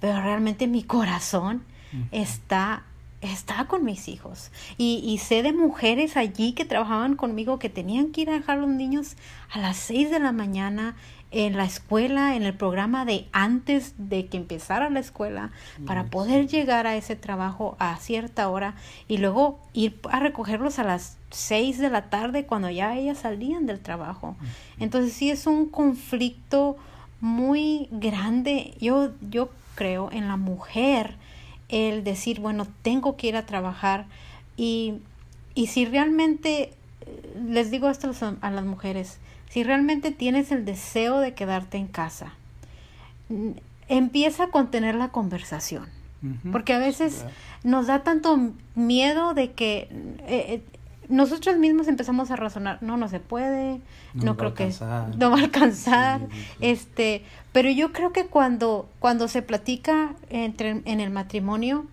pero 0.00 0.20
realmente 0.20 0.66
mi 0.66 0.82
corazón 0.82 1.62
está 2.10 2.84
está 3.20 3.66
con 3.66 3.84
mis 3.84 4.08
hijos. 4.08 4.50
Y, 4.76 5.00
y, 5.04 5.18
sé 5.18 5.44
de 5.44 5.52
mujeres 5.52 6.16
allí 6.16 6.54
que 6.54 6.64
trabajaban 6.64 7.14
conmigo 7.14 7.60
que 7.60 7.68
tenían 7.68 8.10
que 8.10 8.22
ir 8.22 8.30
a 8.30 8.32
dejar 8.32 8.58
a 8.58 8.62
los 8.62 8.70
niños 8.70 9.16
a 9.52 9.60
las 9.60 9.76
seis 9.76 10.10
de 10.10 10.18
la 10.18 10.32
mañana 10.32 10.96
en 11.32 11.56
la 11.56 11.64
escuela, 11.64 12.36
en 12.36 12.42
el 12.42 12.54
programa 12.54 13.06
de 13.06 13.26
antes 13.32 13.94
de 13.96 14.26
que 14.26 14.36
empezara 14.36 14.90
la 14.90 15.00
escuela, 15.00 15.50
para 15.86 16.04
poder 16.04 16.46
llegar 16.46 16.86
a 16.86 16.94
ese 16.94 17.16
trabajo 17.16 17.74
a 17.78 17.96
cierta 17.96 18.48
hora 18.50 18.74
y 19.08 19.16
luego 19.16 19.58
ir 19.72 19.98
a 20.10 20.20
recogerlos 20.20 20.78
a 20.78 20.84
las 20.84 21.16
seis 21.30 21.78
de 21.78 21.88
la 21.88 22.10
tarde 22.10 22.44
cuando 22.44 22.68
ya 22.68 22.96
ellas 22.96 23.18
salían 23.18 23.64
del 23.64 23.80
trabajo. 23.80 24.36
Entonces 24.78 25.14
sí 25.14 25.30
es 25.30 25.46
un 25.46 25.66
conflicto 25.66 26.76
muy 27.20 27.88
grande. 27.90 28.74
Yo, 28.78 29.12
yo 29.30 29.48
creo 29.74 30.10
en 30.12 30.28
la 30.28 30.36
mujer 30.36 31.14
el 31.70 32.04
decir, 32.04 32.40
bueno, 32.40 32.66
tengo 32.82 33.16
que 33.16 33.28
ir 33.28 33.36
a 33.36 33.46
trabajar 33.46 34.04
y, 34.58 34.96
y 35.54 35.68
si 35.68 35.86
realmente, 35.86 36.74
les 37.48 37.70
digo 37.70 37.88
esto 37.88 38.10
a 38.42 38.50
las 38.50 38.64
mujeres, 38.66 39.18
si 39.52 39.64
realmente 39.64 40.12
tienes 40.12 40.50
el 40.50 40.64
deseo 40.64 41.20
de 41.20 41.34
quedarte 41.34 41.76
en 41.76 41.86
casa, 41.86 42.32
empieza 43.86 44.46
con 44.46 44.70
tener 44.70 44.94
la 44.94 45.08
conversación. 45.08 45.88
Porque 46.52 46.72
a 46.72 46.78
veces 46.78 47.24
nos 47.64 47.88
da 47.88 48.04
tanto 48.04 48.52
miedo 48.76 49.34
de 49.34 49.50
que 49.50 49.88
eh, 50.20 50.20
eh, 50.28 50.62
nosotros 51.08 51.58
mismos 51.58 51.88
empezamos 51.88 52.30
a 52.30 52.36
razonar, 52.36 52.80
no, 52.80 52.96
no 52.96 53.08
se 53.08 53.18
puede, 53.18 53.80
no, 54.14 54.36
creo 54.36 54.54
que 54.54 54.72
no 55.18 55.30
va 55.30 55.38
a 55.38 55.40
alcanzar, 55.40 56.20
este, 56.60 57.24
pero 57.50 57.70
yo 57.70 57.92
creo 57.92 58.12
que 58.12 58.26
cuando, 58.26 58.88
cuando 59.00 59.26
se 59.26 59.42
platica 59.42 60.14
entre, 60.30 60.80
en 60.84 61.00
el 61.00 61.10
matrimonio 61.10 61.86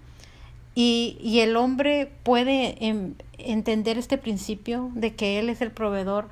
y, 0.76 1.18
y 1.22 1.40
el 1.40 1.58
hombre 1.58 2.12
puede 2.22 2.88
em, 2.88 3.16
entender 3.40 3.98
este 3.98 4.20
principio 4.20 4.92
de 4.94 5.16
que 5.16 5.40
él 5.40 5.50
es 5.50 5.60
el 5.62 5.72
proveedor 5.72 6.30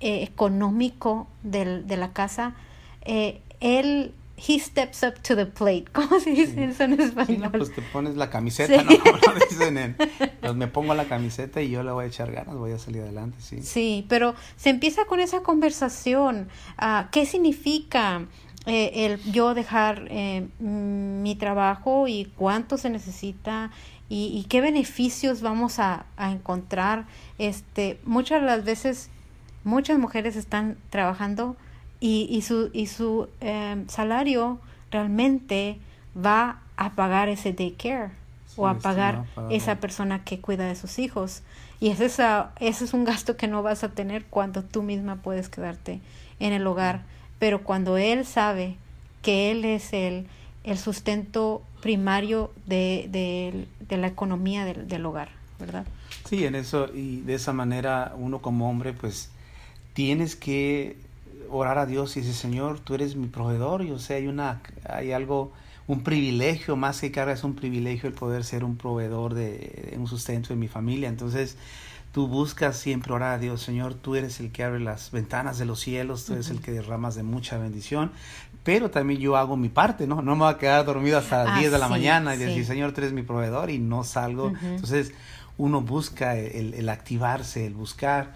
eh, 0.00 0.22
económico 0.22 1.28
del, 1.42 1.86
de 1.86 1.96
la 1.96 2.12
casa, 2.12 2.54
eh, 3.02 3.40
él 3.60 4.12
he 4.38 4.58
steps 4.58 5.02
up 5.02 5.20
to 5.22 5.34
the 5.34 5.46
plate. 5.46 5.86
¿Cómo 5.92 6.20
se 6.20 6.30
dice 6.30 6.64
eso 6.64 6.84
en 6.84 7.00
español? 7.00 7.50
pues 7.50 7.74
te 7.74 7.82
pones 7.82 8.16
la 8.16 8.30
camiseta, 8.30 8.82
¿no? 8.82 8.90
Como 8.98 9.34
lo 9.34 9.46
dicen 9.50 9.78
en, 9.78 9.96
pues 10.40 10.54
me 10.54 10.68
pongo 10.68 10.94
la 10.94 11.06
camiseta 11.06 11.60
y 11.60 11.70
yo 11.70 11.82
le 11.82 11.90
voy 11.90 12.04
a 12.04 12.08
echar 12.08 12.30
ganas, 12.32 12.56
voy 12.56 12.72
a 12.72 12.78
salir 12.78 13.02
adelante, 13.02 13.38
sí. 13.40 13.62
Sí, 13.62 14.06
pero 14.08 14.34
se 14.56 14.70
empieza 14.70 15.04
con 15.06 15.20
esa 15.20 15.40
conversación. 15.40 16.48
Uh, 16.80 17.08
¿Qué 17.10 17.26
significa 17.26 18.26
eh, 18.66 19.06
el 19.06 19.32
yo 19.32 19.54
dejar 19.54 20.06
eh, 20.10 20.46
mi 20.60 21.34
trabajo 21.34 22.06
y 22.08 22.32
cuánto 22.36 22.78
se 22.78 22.90
necesita? 22.90 23.70
Y, 24.10 24.32
y 24.34 24.44
qué 24.44 24.62
beneficios 24.62 25.42
vamos 25.42 25.78
a, 25.78 26.06
a 26.16 26.30
encontrar. 26.30 27.06
Este, 27.38 27.98
muchas 28.04 28.40
de 28.40 28.46
las 28.46 28.64
veces, 28.64 29.10
muchas 29.64 29.98
mujeres 29.98 30.36
están 30.36 30.76
trabajando 30.90 31.56
y, 32.00 32.28
y 32.30 32.42
su, 32.42 32.70
y 32.72 32.86
su 32.86 33.28
em, 33.40 33.88
salario 33.88 34.58
realmente 34.90 35.78
va 36.16 36.60
a 36.76 36.92
pagar 36.94 37.28
ese 37.28 37.52
daycare 37.52 38.10
o 38.56 38.66
a 38.66 38.78
pagar 38.78 39.24
esa 39.50 39.76
persona 39.76 40.24
que 40.24 40.40
cuida 40.40 40.66
de 40.66 40.74
sus 40.74 40.98
hijos. 40.98 41.42
Y 41.80 41.90
ese 41.90 42.06
es, 42.06 42.18
ese 42.58 42.84
es 42.84 42.92
un 42.92 43.04
gasto 43.04 43.36
que 43.36 43.46
no 43.46 43.62
vas 43.62 43.84
a 43.84 43.90
tener 43.90 44.24
cuando 44.24 44.64
tú 44.64 44.82
misma 44.82 45.16
puedes 45.16 45.48
quedarte 45.48 46.00
en 46.40 46.52
el 46.52 46.66
hogar. 46.66 47.02
Pero 47.38 47.62
cuando 47.62 47.98
él 47.98 48.26
sabe 48.26 48.76
que 49.22 49.52
él 49.52 49.64
es 49.64 49.92
el, 49.92 50.26
el 50.64 50.78
sustento 50.78 51.62
primario 51.82 52.52
de, 52.66 53.06
de, 53.10 53.68
de 53.86 53.96
la 53.96 54.08
economía 54.08 54.64
del, 54.64 54.88
del, 54.88 55.06
hogar, 55.06 55.28
¿verdad? 55.60 55.86
Sí, 56.28 56.44
en 56.44 56.56
eso, 56.56 56.88
y 56.92 57.20
de 57.20 57.34
esa 57.34 57.52
manera 57.52 58.12
uno 58.16 58.40
como 58.40 58.68
hombre, 58.68 58.92
pues 58.92 59.30
tienes 59.98 60.36
que 60.36 60.94
orar 61.50 61.76
a 61.76 61.84
Dios 61.84 62.16
y 62.16 62.20
decir, 62.20 62.36
Señor, 62.36 62.78
tú 62.78 62.94
eres 62.94 63.16
mi 63.16 63.26
proveedor. 63.26 63.82
Y 63.82 63.90
o 63.90 63.98
sea, 63.98 64.18
hay, 64.18 64.28
una, 64.28 64.60
hay 64.88 65.10
algo, 65.10 65.50
un 65.88 66.04
privilegio, 66.04 66.76
más 66.76 67.00
que 67.00 67.10
carga, 67.10 67.32
es 67.32 67.42
un 67.42 67.56
privilegio 67.56 68.08
el 68.08 68.14
poder 68.14 68.44
ser 68.44 68.62
un 68.62 68.76
proveedor 68.76 69.34
de, 69.34 69.96
un 69.98 70.06
sustento 70.06 70.50
de 70.50 70.54
mi 70.54 70.68
familia. 70.68 71.08
Entonces, 71.08 71.56
tú 72.12 72.28
buscas 72.28 72.76
siempre 72.76 73.12
orar 73.12 73.32
a 73.32 73.38
Dios, 73.38 73.60
Señor, 73.60 73.94
tú 73.94 74.14
eres 74.14 74.38
el 74.38 74.52
que 74.52 74.62
abre 74.62 74.78
las 74.78 75.10
ventanas 75.10 75.58
de 75.58 75.64
los 75.64 75.80
cielos, 75.80 76.26
tú 76.26 76.34
eres 76.34 76.48
el 76.50 76.60
que 76.60 76.70
derramas 76.70 77.16
de 77.16 77.24
mucha 77.24 77.58
bendición, 77.58 78.12
pero 78.62 78.92
también 78.92 79.18
yo 79.18 79.36
hago 79.36 79.56
mi 79.56 79.68
parte, 79.68 80.06
¿no? 80.06 80.22
No 80.22 80.36
me 80.36 80.44
voy 80.44 80.54
a 80.54 80.58
quedar 80.58 80.84
dormido 80.84 81.18
hasta 81.18 81.42
las 81.42 81.58
10 81.58 81.72
de 81.72 81.78
la 81.80 81.88
mañana 81.88 82.36
y 82.36 82.38
decir, 82.38 82.64
Señor, 82.64 82.92
tú 82.92 83.00
eres 83.00 83.12
mi 83.12 83.22
proveedor 83.22 83.68
y 83.68 83.80
no 83.80 84.04
salgo. 84.04 84.52
Entonces, 84.62 85.12
uno 85.56 85.80
busca 85.80 86.36
el, 86.36 86.74
el, 86.74 86.88
activarse, 86.88 87.66
el 87.66 87.74
buscar 87.74 88.34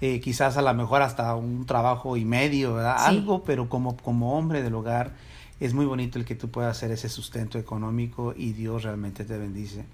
eh, 0.00 0.20
quizás 0.20 0.56
a 0.56 0.62
lo 0.62 0.72
mejor 0.74 1.02
hasta 1.02 1.34
un 1.34 1.66
trabajo 1.66 2.16
y 2.16 2.24
medio, 2.24 2.74
¿verdad? 2.74 2.96
Algo, 2.98 3.44
pero 3.44 3.68
como, 3.68 3.96
como 3.96 4.38
hombre 4.38 4.62
del 4.62 4.74
hogar 4.74 5.12
es 5.60 5.74
muy 5.74 5.84
bonito 5.84 6.18
el 6.18 6.24
que 6.24 6.34
tú 6.34 6.48
puedas 6.50 6.76
hacer 6.76 6.90
ese 6.90 7.08
sustento 7.08 7.58
económico 7.58 8.32
y 8.36 8.52
Dios 8.52 8.82
realmente 8.82 9.24
te 9.24 9.36
bendice. 9.36 9.84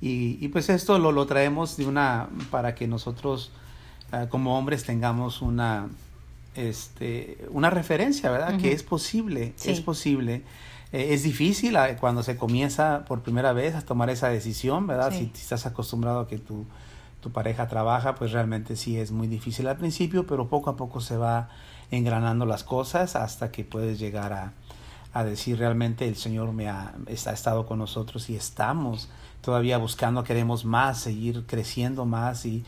Y, 0.00 0.38
y 0.40 0.48
pues 0.48 0.68
esto 0.70 0.98
lo, 0.98 1.12
lo, 1.12 1.26
traemos 1.26 1.76
de 1.76 1.86
una, 1.86 2.28
para 2.50 2.74
que 2.74 2.88
nosotros 2.88 3.52
uh, 4.12 4.26
como 4.28 4.58
hombres 4.58 4.84
tengamos 4.84 5.42
una, 5.42 5.88
este, 6.56 7.38
una 7.50 7.68
referencia, 7.68 8.30
¿verdad? 8.30 8.54
Uh 8.54 8.56
-huh. 8.56 8.62
Que 8.62 8.72
es 8.72 8.82
posible, 8.82 9.52
sí. 9.56 9.70
es 9.70 9.80
posible. 9.82 10.42
Eh, 10.92 11.08
es 11.10 11.22
difícil 11.22 11.76
uh, 11.76 11.96
cuando 12.00 12.22
se 12.22 12.36
comienza 12.36 13.04
por 13.06 13.20
primera 13.20 13.52
vez 13.52 13.74
a 13.74 13.82
tomar 13.82 14.08
esa 14.08 14.28
decisión, 14.28 14.86
¿verdad? 14.86 15.12
Sí. 15.12 15.18
Si, 15.18 15.30
si, 15.34 15.42
estás 15.42 15.66
acostumbrado 15.66 16.20
a 16.20 16.26
que 16.26 16.38
tu, 16.38 16.64
tu 17.22 17.30
pareja 17.30 17.68
trabaja, 17.68 18.16
pues 18.16 18.32
realmente 18.32 18.74
sí 18.74 18.98
es 18.98 19.12
muy 19.12 19.28
difícil 19.28 19.68
al 19.68 19.76
principio, 19.76 20.26
pero 20.26 20.48
poco 20.48 20.70
a 20.70 20.76
poco 20.76 21.00
se 21.00 21.16
va 21.16 21.48
engranando 21.92 22.44
las 22.46 22.64
cosas 22.64 23.14
hasta 23.14 23.52
que 23.52 23.64
puedes 23.64 24.00
llegar 24.00 24.32
a, 24.32 24.52
a 25.14 25.22
decir 25.22 25.56
realmente 25.56 26.08
el 26.08 26.16
Señor 26.16 26.52
me 26.52 26.68
ha, 26.68 26.94
estado 27.06 27.64
con 27.64 27.78
nosotros 27.78 28.28
y 28.28 28.34
estamos 28.34 29.08
todavía 29.40 29.78
buscando, 29.78 30.24
queremos 30.24 30.64
más, 30.64 30.98
seguir 30.98 31.46
creciendo 31.46 32.06
más 32.06 32.44
y 32.44 32.64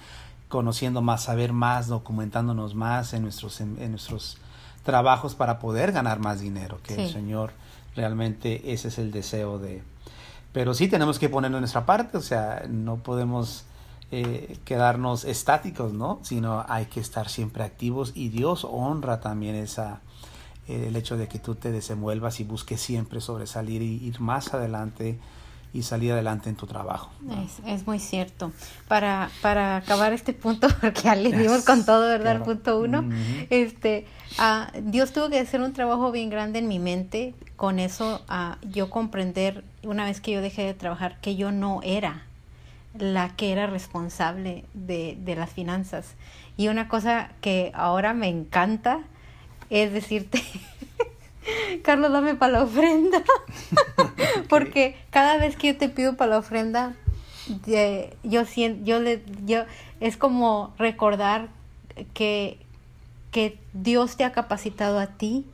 conociendo 0.49 1.03
más, 1.03 1.25
saber 1.25 1.53
más, 1.53 1.89
documentándonos 1.89 2.77
más 2.77 3.13
en 3.13 3.23
nuestros, 3.23 3.61
en, 3.61 3.77
en 3.83 3.91
nuestros 3.91 4.39
trabajos 4.85 5.35
para 5.35 5.59
poder 5.59 5.91
ganar 5.91 6.21
más 6.21 6.41
dinero, 6.41 6.79
que 6.85 6.95
sí. 6.95 7.01
el 7.01 7.13
Señor 7.13 7.53
realmente 7.97 8.73
ese 8.73 8.87
es 8.87 8.99
el 8.99 9.11
deseo 9.11 9.59
de... 9.59 9.83
Pero 10.53 10.75
sí 10.75 10.87
tenemos 10.87 11.19
que 11.19 11.29
ponerlo 11.29 11.57
en 11.57 11.63
nuestra 11.63 11.85
parte, 11.87 12.17
o 12.17 12.21
sea, 12.21 12.67
no 12.69 12.99
podemos 12.99 13.65
eh, 14.11 14.59
quedarnos 14.65 15.25
estáticos, 15.25 15.93
¿no? 15.93 16.21
Sino 16.23 16.65
hay 16.69 16.87
que 16.87 17.01
estar 17.01 17.29
siempre 17.29 17.65
activos 17.65 18.13
y 18.15 18.29
Dios 18.29 18.65
honra 18.69 19.21
también 19.21 19.55
esa, 19.57 20.01
eh, 20.69 20.87
el 20.89 20.97
hecho 20.97 21.17
de 21.17 21.27
que 21.27 21.39
tú 21.39 21.55
te 21.55 21.73
desenvuelvas 21.73 22.39
y 22.41 22.45
busques 22.45 22.81
siempre 22.81 23.21
sobresalir 23.21 23.83
y 23.83 24.05
ir 24.05 24.21
más 24.21 24.55
adelante 24.55 25.19
y 25.73 25.83
salir 25.83 26.13
adelante 26.13 26.49
en 26.49 26.55
tu 26.55 26.67
trabajo. 26.67 27.11
¿no? 27.21 27.43
Es, 27.43 27.59
es, 27.67 27.87
muy 27.87 27.99
cierto. 27.99 28.53
Para, 28.87 29.31
para 29.43 29.77
acabar 29.79 30.13
este 30.13 30.33
punto, 30.33 30.69
porque 30.81 31.03
ya 31.03 31.17
le 31.17 31.33
dimos 31.33 31.65
con 31.65 31.85
todo, 31.85 32.03
¿verdad? 32.03 32.37
Claro. 32.37 32.39
El 32.39 32.45
punto 32.45 32.79
uno. 32.79 33.03
-huh. 33.03 33.47
este, 33.51 34.07
uh, 34.39 34.81
Dios 34.83 35.13
tuvo 35.13 35.29
que 35.29 35.41
hacer 35.41 35.61
un 35.61 35.73
trabajo 35.73 36.13
bien 36.13 36.31
grande 36.31 36.61
en 36.61 36.69
mi 36.69 36.79
mente 36.79 37.35
con 37.57 37.81
eso, 37.81 38.23
uh, 38.31 38.55
yo 38.69 38.91
comprender, 38.91 39.65
una 39.83 40.05
vez 40.05 40.21
que 40.21 40.31
yo 40.31 40.41
dejé 40.41 40.63
de 40.63 40.75
trabajar, 40.75 41.21
que 41.21 41.35
yo 41.35 41.51
no 41.51 41.81
era 41.83 42.23
la 42.99 43.35
que 43.37 43.53
era 43.53 43.67
responsable 43.67 44.65
de, 44.75 45.17
de 45.19 45.37
las 45.37 45.51
finanzas. 45.51 46.15
Y 46.57 46.69
una 46.69 46.89
cosa 46.89 47.31
que 47.41 47.73
ahora 47.75 48.15
me 48.15 48.29
encanta 48.29 49.01
es 49.71 49.93
decirte, 49.93 50.43
Carlos, 51.83 52.13
dame 52.13 52.35
para 52.35 52.53
la 52.53 52.63
ofrenda. 52.65 53.23
Porque 54.49 54.97
cada 55.11 55.37
vez 55.39 55.57
que 55.57 55.69
yo 55.69 55.77
te 55.77 55.89
pido 55.89 56.17
para 56.17 56.33
la 56.33 56.39
ofrenda, 56.39 56.95
yo 58.23 58.45
siento, 58.45 58.85
yo 58.85 59.01
le, 59.01 59.23
yo, 59.45 59.65
es 60.01 60.17
como 60.17 60.75
recordar 60.79 61.49
que, 62.13 62.59
que 63.31 63.59
Dios 63.73 64.17
te 64.17 64.25
ha 64.25 64.33
capacitado 64.33 64.99
a 64.99 65.09
ti 65.09 65.45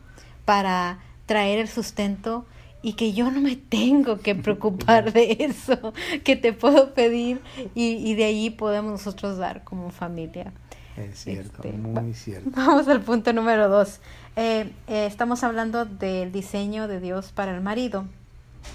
para 0.44 0.99
traer 1.26 1.59
el 1.59 1.68
sustento 1.68 2.44
y 2.82 2.94
que 2.94 3.12
yo 3.12 3.30
no 3.30 3.40
me 3.40 3.56
tengo 3.56 4.20
que 4.20 4.34
preocupar 4.34 5.12
de 5.12 5.37
eso, 5.40 5.92
que 6.25 6.37
te 6.37 6.52
puedo 6.52 6.94
pedir 6.94 7.40
y, 7.75 7.96
y 7.96 8.14
de 8.14 8.25
ahí 8.25 8.50
podemos 8.50 8.92
nosotros 8.92 9.38
dar 9.38 9.64
como 9.64 9.90
familia. 9.90 10.52
Es 10.96 11.25
cierto, 11.25 11.62
este, 11.62 11.76
muy 11.76 12.14
cierto. 12.14 12.50
Vamos 12.54 12.88
al 12.88 13.00
punto 13.00 13.32
número 13.32 13.68
dos. 13.68 14.00
Eh, 14.37 14.70
eh, 14.87 15.06
estamos 15.06 15.42
hablando 15.44 15.84
del 15.84 16.32
diseño 16.32 16.88
de 16.88 17.00
Dios 17.00 17.32
para 17.32 17.54
el 17.54 17.62
marido. 17.62 18.04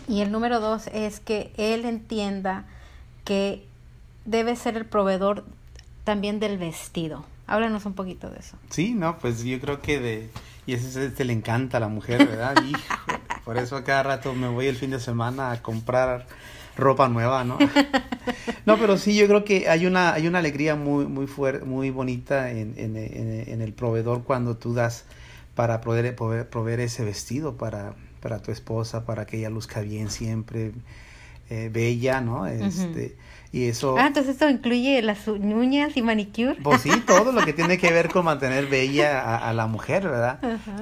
Y 0.07 0.21
el 0.21 0.31
número 0.31 0.59
dos 0.59 0.87
es 0.87 1.19
que 1.19 1.51
él 1.57 1.85
entienda 1.85 2.65
que 3.23 3.65
debe 4.25 4.55
ser 4.55 4.77
el 4.77 4.85
proveedor 4.85 5.45
también 6.03 6.39
del 6.39 6.57
vestido. 6.57 7.25
Háblanos 7.47 7.85
un 7.85 7.93
poquito 7.93 8.29
de 8.29 8.39
eso. 8.39 8.57
Sí, 8.69 8.93
no, 8.95 9.19
pues 9.19 9.43
yo 9.43 9.59
creo 9.59 9.81
que 9.81 9.99
de... 9.99 10.29
Y 10.65 10.73
eso 10.73 10.99
este 10.99 11.25
le 11.25 11.33
encanta 11.33 11.77
a 11.77 11.79
la 11.79 11.89
mujer, 11.89 12.25
¿verdad? 12.27 12.55
Hijo, 12.65 12.79
por 13.45 13.57
eso 13.57 13.83
cada 13.83 14.03
rato 14.03 14.33
me 14.33 14.49
voy 14.49 14.65
el 14.65 14.75
fin 14.75 14.89
de 14.89 14.99
semana 14.99 15.51
a 15.51 15.61
comprar 15.61 16.25
ropa 16.75 17.07
nueva, 17.07 17.43
¿no? 17.43 17.57
no, 18.65 18.77
pero 18.77 18.97
sí, 18.97 19.15
yo 19.15 19.27
creo 19.27 19.45
que 19.45 19.69
hay 19.69 19.85
una, 19.85 20.13
hay 20.13 20.27
una 20.27 20.39
alegría 20.39 20.75
muy, 20.75 21.05
muy 21.05 21.27
fuerte, 21.27 21.65
muy 21.65 21.89
bonita 21.89 22.51
en, 22.51 22.73
en, 22.77 22.97
en, 22.97 23.61
el 23.61 23.73
proveedor 23.73 24.23
cuando 24.23 24.57
tú 24.57 24.73
das 24.73 25.05
para 25.53 25.81
poder, 25.81 26.15
poder 26.15 26.49
proveer 26.49 26.81
ese 26.81 27.05
vestido 27.05 27.55
para, 27.55 27.93
para 28.19 28.41
tu 28.41 28.51
esposa, 28.51 29.05
para 29.05 29.25
que 29.25 29.37
ella 29.37 29.49
luzca 29.49 29.81
bien 29.81 30.09
siempre, 30.09 30.73
eh, 31.49 31.69
bella, 31.71 32.21
¿no? 32.21 32.47
Este, 32.47 33.15
y 33.51 33.65
eso... 33.65 33.95
Ah, 33.97 34.07
entonces 34.07 34.33
esto 34.33 34.49
incluye 34.49 35.01
las 35.01 35.27
uñas 35.27 35.95
y 35.95 36.01
manicure. 36.01 36.55
Pues 36.61 36.81
sí, 36.81 36.89
todo 37.05 37.31
lo 37.31 37.45
que 37.45 37.53
tiene 37.53 37.77
que 37.77 37.91
ver 37.91 38.09
con 38.09 38.25
mantener 38.25 38.65
bella 38.65 39.37
a, 39.37 39.53
la 39.53 39.67
mujer, 39.67 40.03
¿verdad? 40.03 40.39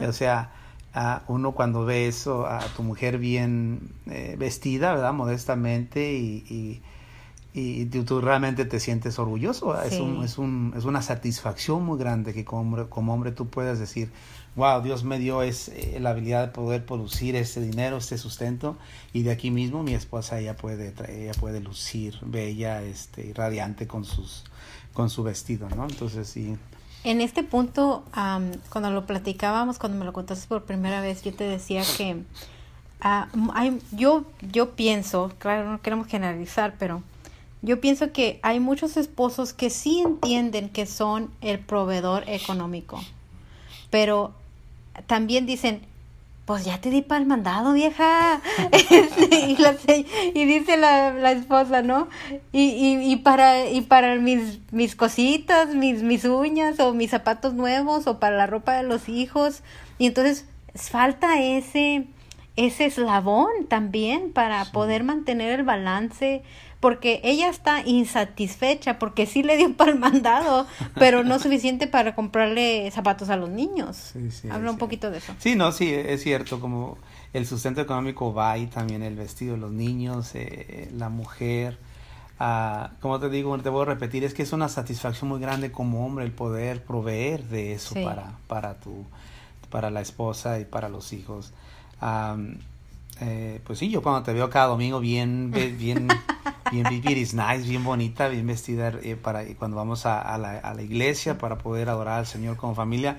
O 0.08 0.14
sea, 0.14 0.52
a 0.94 1.24
uno 1.28 1.54
cuando 1.54 1.86
ve 1.86 2.08
eso, 2.08 2.46
a 2.46 2.60
tu 2.76 2.84
mujer 2.84 3.18
bien 3.18 3.94
eh, 4.06 4.36
vestida, 4.38 4.94
¿verdad? 4.94 5.14
Modestamente 5.14 6.14
y, 6.14 6.46
y, 6.50 6.82
y 7.56 7.86
tú, 7.86 8.22
realmente 8.22 8.66
te 8.66 8.80
sientes 8.80 9.18
orgulloso. 9.18 9.80
Es, 9.82 10.00
un, 10.00 10.24
es, 10.24 10.38
un, 10.38 10.74
es 10.78 10.86
una 10.86 11.02
satisfacción 11.02 11.84
muy 11.84 11.98
grande 11.98 12.34
que 12.34 12.46
como 12.46 12.62
hombre, 12.62 12.86
como 12.90 13.14
hombre 13.14 13.32
tú 13.32 13.48
puedas 13.48 13.80
decir, 13.80 14.12
wow, 14.56 14.82
Dios 14.84 15.04
me 15.04 15.18
dio 15.18 15.42
es, 15.42 15.70
eh, 15.70 15.98
la 16.00 16.12
habilidad 16.12 16.48
de 16.48 16.54
poder 16.54 16.86
producir 16.86 17.36
este 17.36 17.62
dinero, 17.62 17.98
este 17.98 18.20
sustento 18.20 18.78
y 19.14 19.24
de 19.24 19.32
aquí 19.32 19.50
mismo 19.50 19.82
mi 19.82 19.94
esposa 19.96 20.40
ella 20.40 20.56
puede, 20.56 20.94
ella 21.10 21.34
puede 21.40 21.60
lucir 21.60 22.18
bella, 22.22 22.84
este, 22.84 23.34
radiante 23.34 23.88
con, 23.88 24.06
sus, 24.06 24.44
con 24.94 25.10
su 25.10 25.24
vestido, 25.24 25.70
¿no? 25.70 25.86
Entonces 25.86 26.28
sí. 26.28 26.56
En 27.04 27.20
este 27.20 27.44
punto, 27.44 28.04
cuando 28.70 28.92
lo 28.92 29.06
platicábamos, 29.06 29.78
cuando 29.78 29.98
me 29.98 30.06
lo 30.06 30.14
contaste 30.14 30.48
por 30.48 30.64
primera 30.64 31.02
vez, 31.02 31.22
yo 31.22 31.34
te 31.34 31.44
decía 31.44 31.84
que 31.98 32.24
ah, 33.02 33.28
hay, 33.54 33.80
yo, 33.92 34.24
yo 34.52 34.72
pienso, 34.72 35.32
claro, 35.38 35.70
no 35.70 35.82
queremos 35.82 36.08
generalizar, 36.08 36.76
pero 36.80 37.04
yo 37.62 37.82
pienso 37.82 38.14
que 38.14 38.40
hay 38.42 38.62
muchos 38.62 38.96
esposos 38.96 39.52
que 39.54 39.70
sí 39.70 40.00
entienden 40.00 40.70
que 40.70 40.86
son 40.86 41.30
el 41.42 41.60
proveedor 41.60 42.24
económico, 42.28 43.02
pero 43.90 44.34
también 45.06 45.46
dicen, 45.46 45.82
pues 46.46 46.66
ya 46.66 46.80
te 46.82 46.90
di 46.90 47.02
para 47.02 47.22
el 47.22 47.28
mandado, 47.28 47.74
vieja. 47.74 48.42
Este, 49.74 50.06
y, 50.34 50.46
dice 50.46 50.78
la, 50.78 51.14
la, 51.14 51.32
esposa, 51.32 51.82
¿no? 51.82 52.10
Y, 52.52 52.62
y, 52.62 53.12
y, 53.12 53.16
para, 53.18 53.70
y 53.70 53.82
para 53.82 54.16
mis, 54.16 54.60
mis 54.72 54.96
cositas, 54.96 55.74
mis, 55.74 56.04
mis 56.04 56.26
uñas 56.26 56.80
o 56.80 56.94
mis 56.94 57.12
zapatos 57.12 57.54
nuevos 57.54 58.08
o 58.08 58.20
para 58.20 58.36
la 58.36 58.48
ropa 58.48 58.74
de 58.74 58.84
los 58.84 59.10
hijos. 59.10 59.64
Y 59.98 60.08
entonces 60.08 60.46
falta 60.76 61.42
ese, 61.42 62.08
ese 62.56 62.86
eslabón 62.86 63.68
también 63.68 64.32
para 64.34 64.66
poder 64.66 65.04
mantener 65.04 65.60
el 65.60 65.66
balance 65.66 66.44
porque 66.84 67.22
ella 67.24 67.48
está 67.48 67.82
insatisfecha 67.88 69.00
porque 69.00 69.26
sí 69.26 69.42
le 69.42 69.56
dio 69.56 69.74
para 69.78 69.94
el 69.94 70.00
mandado, 70.00 70.68
pero 70.96 71.24
no 71.24 71.40
suficiente 71.40 71.88
para 71.88 72.14
comprarle 72.14 72.92
zapatos 72.92 73.30
a 73.30 73.38
los 73.38 73.50
niños. 73.50 74.12
Habla 74.52 74.70
un 74.70 74.78
poquito 74.78 75.10
de 75.10 75.20
eso. 75.20 75.34
Sí, 75.40 75.56
no, 75.56 75.72
sí, 75.72 75.94
es 75.94 76.22
cierto, 76.24 76.60
como 76.60 76.98
el 77.32 77.48
sustento 77.48 77.80
económico 77.80 78.34
va 78.34 78.58
y 78.58 78.68
también 78.68 79.02
el 79.02 79.16
vestido 79.16 79.54
de 79.54 79.62
los 79.62 79.72
niños, 79.72 80.32
eh, 80.34 80.92
la 80.94 81.08
mujer. 81.08 81.78
Ah, 82.38 82.92
como 83.00 83.18
te 83.18 83.30
digo, 83.30 83.58
te 83.60 83.70
voy 83.70 83.84
a 83.84 83.86
repetir, 83.86 84.26
es 84.26 84.34
que 84.34 84.44
es 84.44 84.52
una 84.52 84.68
satisfacción 84.68 85.30
muy 85.30 85.40
grande 85.40 85.72
como 85.72 86.06
hombre 86.06 86.26
el 86.26 86.34
poder 86.34 86.84
proveer 86.84 87.46
de 87.46 87.72
eso 87.72 87.96
para, 88.04 88.34
para, 88.48 88.74
tu, 88.74 89.06
para 89.70 89.90
la 89.90 90.02
esposa 90.02 90.60
y 90.60 90.66
para 90.66 90.90
los 90.90 91.14
hijos. 91.14 91.54
Eh, 93.22 93.62
pues 93.64 93.80
sí, 93.80 93.90
yo 93.90 94.02
cuando 94.02 94.24
te 94.24 94.34
veo 94.34 94.50
cada 94.50 94.68
domingo 94.68 95.00
bien, 95.00 95.50
bien, 95.78 96.10
bien, 96.82 97.02
bien 97.02 97.16
nice, 97.16 97.70
bien 97.70 97.84
bonita, 97.84 98.28
bien 98.28 98.48
vestida 98.48 98.92
eh, 99.04 99.16
para 99.16 99.46
cuando 99.56 99.78
vamos 99.78 100.06
a, 100.06 100.38
la, 100.38 100.58
a 100.60 100.74
la 100.74 100.82
iglesia 100.82 101.38
para 101.38 101.58
poder 101.58 101.90
adorar 101.90 102.20
al 102.20 102.26
Señor 102.26 102.58
como 102.58 102.74
familia, 102.74 103.18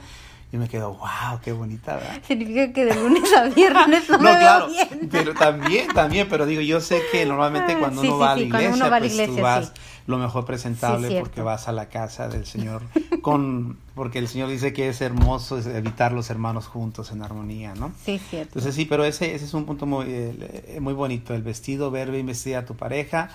y 0.55 0.57
me 0.57 0.69
quedo, 0.69 0.95
wow, 0.95 1.40
qué 1.43 1.51
bonita, 1.51 1.97
¿verdad? 1.97 2.23
Significa 2.27 2.73
que 2.73 2.85
de 2.85 2.95
lunes 2.95 3.33
a 3.33 3.49
viernes 3.49 4.09
no, 4.09 4.19
me 4.19 4.31
claro, 4.31 4.69
bien. 4.69 5.09
pero 5.11 5.35
también, 5.35 5.88
también, 5.88 6.29
pero 6.29 6.47
digo, 6.47 6.61
yo 6.61 6.81
sé 6.81 7.03
que 7.11 7.27
normalmente 7.27 7.73
ah, 7.73 7.79
cuando 7.81 8.03
uno 8.03 8.19
va 8.19 8.33
a 8.33 8.37
la 8.37 8.43
iglesia, 8.43 8.88
pues 8.88 9.27
tú 9.27 9.40
vas 9.40 9.73
lo 10.07 10.19
mejor 10.19 10.45
presentable 10.45 11.19
porque 11.21 11.43
vas 11.43 11.67
a 11.67 11.73
la 11.73 11.88
casa 11.88 12.29
del 12.29 12.47
Señor 12.47 12.83
con 13.25 13.79
porque 13.95 14.19
el 14.19 14.29
Señor 14.29 14.51
dice 14.51 14.75
que 14.75 14.91
es 14.91 15.01
hermoso 15.01 15.59
evitar 15.59 16.13
los 16.13 16.29
hermanos 16.29 16.67
juntos 16.67 17.11
en 17.11 17.23
armonía, 17.23 17.75
¿no? 17.75 17.91
Sí, 18.05 18.19
cierto. 18.19 18.51
Entonces 18.51 18.75
sí, 18.75 18.85
pero 18.85 19.03
ese, 19.05 19.35
ese 19.35 19.47
es 19.47 19.55
un 19.55 19.65
punto 19.65 19.87
muy, 19.87 20.05
eh, 20.09 20.79
muy 20.81 20.93
bonito, 20.93 21.35
el 21.35 21.43
vestido, 21.43 21.91
ver 21.91 22.11
bien 22.11 22.27
vestida 22.27 22.59
a 22.59 22.65
tu 22.67 22.75
pareja, 22.75 23.31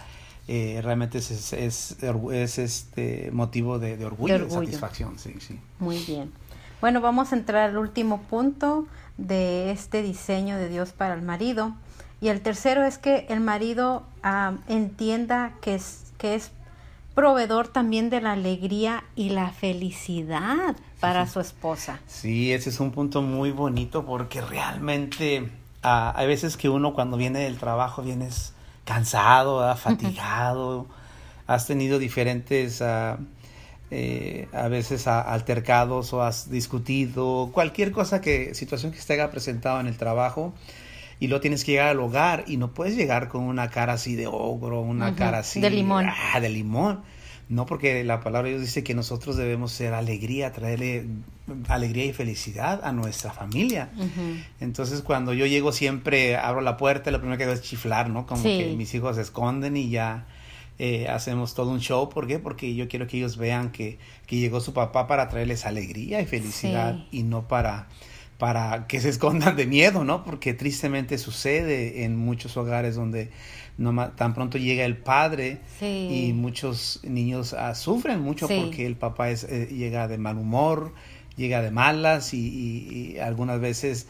eh, 0.47 0.80
realmente 0.84 1.17
es, 1.17 1.54
es, 1.54 1.97
es, 2.04 2.58
este 2.60 3.32
motivo 3.32 3.80
de, 3.80 3.97
de, 3.97 4.06
orgullo, 4.06 4.38
de, 4.38 4.52
satisfacción, 4.52 5.17
sí, 5.17 5.34
sí. 5.39 5.60
Muy 5.80 5.97
bien. 6.06 6.32
Bueno, 6.82 7.02
vamos 7.02 7.34
a 7.34 7.36
entrar 7.36 7.71
al 7.71 7.78
último 7.78 8.21
punto 8.21 8.86
de 9.17 9.71
este 9.71 10.04
diseño 10.04 10.58
de 10.58 10.69
Dios 10.69 10.91
para 10.91 11.15
el 11.15 11.23
marido. 11.23 11.73
Y 12.21 12.28
el 12.28 12.41
tercero 12.41 12.84
es 12.84 12.99
que 12.99 13.25
el 13.30 13.39
marido 13.39 14.04
ah, 14.21 14.54
entienda 14.67 15.54
que 15.62 15.73
es, 15.73 16.13
que 16.19 16.36
es 16.36 16.52
proveedor 17.19 17.67
también 17.67 18.10
de 18.10 18.21
la 18.21 18.32
alegría 18.32 19.03
y 19.15 19.29
la 19.29 19.49
felicidad 19.49 20.75
para 21.01 21.27
su 21.27 21.41
esposa. 21.41 21.99
Sí, 22.08 22.53
ese 22.53 22.69
es 22.69 22.79
un 22.79 22.91
punto 22.91 23.21
muy 23.21 23.51
bonito 23.51 24.05
porque 24.05 24.39
realmente 24.39 25.49
ah, 25.84 26.13
hay 26.15 26.27
veces 26.27 26.55
que 26.55 26.69
uno 26.69 26.93
cuando 26.93 27.17
viene 27.17 27.39
del 27.39 27.58
trabajo 27.58 28.01
vienes 28.01 28.53
cansado, 28.86 29.75
fatigado, 29.75 30.88
has 31.47 31.67
tenido 31.67 31.99
diferentes... 31.99 32.82
Uh, 32.82 33.17
eh, 33.91 34.47
a 34.53 34.67
veces 34.67 35.08
altercados 35.08 36.13
o 36.13 36.21
has 36.21 36.51
discutido, 36.51 37.49
cualquier 37.51 37.91
cosa 37.91 38.21
que, 38.21 38.53
situación 38.53 38.91
que 38.91 39.01
se 39.01 39.13
haya 39.13 39.32
presentado 39.32 39.79
en 39.79 39.88
el 39.88 39.97
trabajo 39.97 40.53
y 41.19 41.27
lo 41.27 41.41
tienes 41.41 41.65
que 41.65 41.73
llegar 41.73 41.89
al 41.89 41.99
hogar 41.99 42.45
y 42.47 42.58
no 42.58 42.73
puedes 42.73 42.95
llegar 42.95 43.27
con 43.27 43.43
una 43.43 43.69
cara 43.69 43.93
así 43.93 44.15
de 44.15 44.27
ogro, 44.27 44.82
una 44.82 45.15
cara 45.15 45.39
así 45.39 45.60
de 45.60 45.69
limón. 45.69 46.08
Ah, 46.08 46.39
de 46.39 46.49
limón. 46.49 47.01
No, 47.49 47.65
porque 47.65 48.03
la 48.03 48.19
palabra 48.19 48.47
de 48.47 48.55
Dios 48.55 48.67
dice 48.67 48.84
que 48.84 48.93
nosotros 48.93 49.36
debemos 49.36 49.71
ser 49.71 49.95
alegría, 49.95 50.51
traerle 50.51 51.08
alegría 51.67 52.05
y 52.05 52.13
felicidad 52.13 52.82
a 52.84 52.91
nuestra 52.91 53.32
familia. 53.32 53.89
Entonces, 54.60 55.01
cuando 55.01 55.34
yo 55.34 55.47
llego 55.47 55.71
siempre, 55.71 56.38
abro 56.38 56.62
la 56.62 56.77
puerta, 56.77 57.10
lo 57.10 57.19
primero 57.19 57.39
que 57.39 57.45
hago 57.45 57.53
es 57.53 57.63
chiflar, 57.63 58.10
¿no? 58.12 58.27
Como 58.27 58.43
que 58.43 58.75
mis 58.77 58.93
hijos 58.93 59.15
se 59.15 59.23
esconden 59.23 59.77
y 59.77 59.89
ya 59.89 60.27
eh, 60.77 61.08
hacemos 61.08 61.55
todo 61.55 61.71
un 61.71 61.79
show. 61.79 62.08
¿Por 62.08 62.27
qué? 62.27 62.38
Porque 62.38 62.75
yo 62.75 62.88
quiero 62.88 63.08
que 63.08 63.17
ellos 63.17 63.36
vean 63.36 63.71
que, 63.71 63.97
que 64.27 64.38
llegó 64.38 64.62
su 64.62 64.73
papá 64.73 65.08
para 65.08 65.27
traerles 65.27 65.65
alegría 65.65 66.21
y 66.21 66.27
felicidad 66.27 67.03
y 67.12 67.23
no 67.23 67.47
para, 67.47 67.88
para 68.39 68.88
que 68.88 69.02
se 69.02 69.10
escondan 69.10 69.56
de 69.58 69.67
miedo, 69.67 70.04
¿no? 70.04 70.23
Porque 70.23 70.54
tristemente 70.54 71.19
sucede 71.19 72.06
en 72.06 72.15
muchos 72.15 72.56
hogares 72.58 72.95
donde 72.95 73.30
no, 73.78 74.12
tan 74.12 74.34
pronto 74.34 74.58
llega 74.58 74.86
el 74.86 74.95
padre 74.95 75.60
y 75.82 76.32
muchos 76.34 77.02
niños 77.04 77.54
ah, 77.54 77.75
sufren 77.75 78.21
mucho 78.21 78.47
porque 78.47 78.86
el 78.86 78.95
papá 78.95 79.30
es, 79.30 79.43
eh, 79.43 79.67
llega 79.67 80.08
de 80.08 80.17
mal 80.17 80.38
humor, 80.38 80.93
llega 81.36 81.62
de 81.62 81.69
malas 81.69 82.34
y, 82.34 83.17
algunas 83.21 83.60
veces 83.60 84.08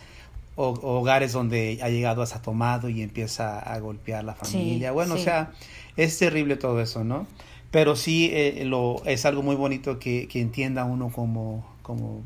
hogares 0.55 1.33
donde 1.33 1.79
ha 1.81 1.89
llegado 1.89 2.21
hasta 2.21 2.41
tomado 2.41 2.89
y 2.89 3.01
empieza 3.01 3.57
a 3.57 3.79
golpear 3.79 4.23
la 4.23 4.35
familia. 4.35 4.91
bueno, 4.91 5.15
o 5.15 5.17
sea, 5.17 5.53
es 5.97 6.19
terrible 6.19 6.55
todo 6.55 6.81
eso, 6.81 7.03
¿no? 7.03 7.25
Pero 7.71 7.95
sí 7.95 8.29
eh, 8.31 8.63
lo, 8.65 9.01
es 9.05 9.25
algo 9.25 9.41
muy 9.41 9.55
bonito 9.55 9.97
que, 9.97 10.27
que 10.27 10.41
entienda 10.41 10.83
uno 10.83 11.09
como, 11.09 11.65
como 11.81 12.23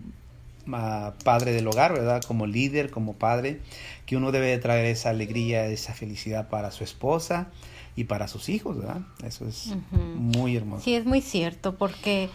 padre 1.23 1.51
del 1.51 1.67
hogar, 1.67 1.93
¿verdad? 1.93 2.23
Como 2.23 2.45
líder, 2.47 2.89
como 2.89 3.13
padre, 3.13 3.59
que 4.05 4.17
uno 4.17 4.31
debe 4.31 4.57
traer 4.57 4.85
esa 4.85 5.09
alegría, 5.09 5.65
esa 5.67 5.93
felicidad 5.93 6.49
para 6.49 6.71
su 6.71 6.83
esposa 6.83 7.47
y 7.95 8.05
para 8.05 8.27
sus 8.27 8.49
hijos, 8.49 8.77
¿verdad? 8.77 9.01
Eso 9.25 9.47
es 9.47 9.73
muy 9.91 10.55
hermoso. 10.55 10.83
Sí, 10.83 10.95
es 10.95 11.05
muy 11.05 11.21
cierto, 11.21 11.75
porque 11.75 12.29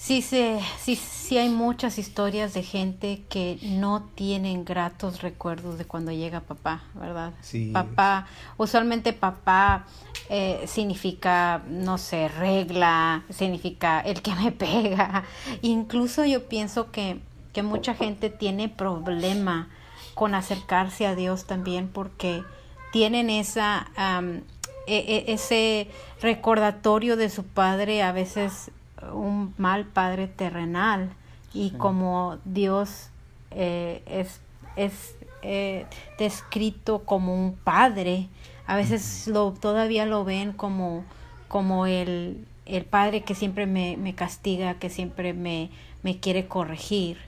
Sí, 0.00 0.22
sí, 0.22 0.56
sí, 0.78 0.96
sí 0.96 1.36
hay 1.36 1.50
muchas 1.50 1.98
historias 1.98 2.54
de 2.54 2.62
gente 2.62 3.22
que 3.28 3.58
no 3.62 4.08
tienen 4.14 4.64
gratos 4.64 5.20
recuerdos 5.20 5.76
de 5.76 5.84
cuando 5.84 6.10
llega 6.10 6.40
papá, 6.40 6.84
¿verdad? 6.94 7.34
Sí. 7.42 7.68
Papá, 7.70 8.26
usualmente 8.56 9.12
papá 9.12 9.84
eh, 10.30 10.64
significa, 10.66 11.62
no 11.68 11.98
sé, 11.98 12.28
regla, 12.28 13.24
significa 13.28 14.00
el 14.00 14.22
que 14.22 14.34
me 14.36 14.52
pega. 14.52 15.24
Incluso 15.60 16.24
yo 16.24 16.48
pienso 16.48 16.90
que, 16.90 17.20
que 17.52 17.62
mucha 17.62 17.94
gente 17.94 18.30
tiene 18.30 18.68
problema 18.68 19.68
con 20.14 20.34
acercarse 20.34 21.06
a 21.06 21.14
Dios 21.14 21.46
también 21.46 21.88
porque 21.88 22.42
tienen 22.92 23.30
esa, 23.30 23.88
e- 24.86 25.24
e- 25.26 25.32
ese 25.32 25.88
recordatorio 26.20 27.16
de 27.16 27.30
su 27.30 27.44
padre 27.44 28.02
a 28.02 28.12
veces 28.12 28.70
un 29.12 29.54
mal 29.58 29.86
padre 29.86 30.26
terrenal. 30.26 31.10
Y 31.52 31.70
Sí. 31.70 31.76
como 31.76 32.38
Dios 32.44 33.08
eh, 33.50 34.02
es, 34.06 34.40
es 34.76 35.14
eh, 35.42 35.86
descrito 36.18 37.00
como 37.04 37.34
un 37.34 37.54
padre, 37.56 38.28
a 38.66 38.76
veces 38.76 39.26
lo, 39.26 39.50
todavía 39.52 40.06
lo 40.06 40.24
ven 40.24 40.52
como, 40.52 41.04
como 41.48 41.86
el, 41.86 42.46
el 42.66 42.84
padre 42.84 43.22
que 43.22 43.34
siempre 43.34 43.66
me, 43.66 43.96
me 43.96 44.14
castiga, 44.14 44.74
que 44.74 44.90
siempre 44.90 45.32
me, 45.32 45.70
me 46.04 46.18
quiere 46.20 46.46
corregir, 46.46 47.18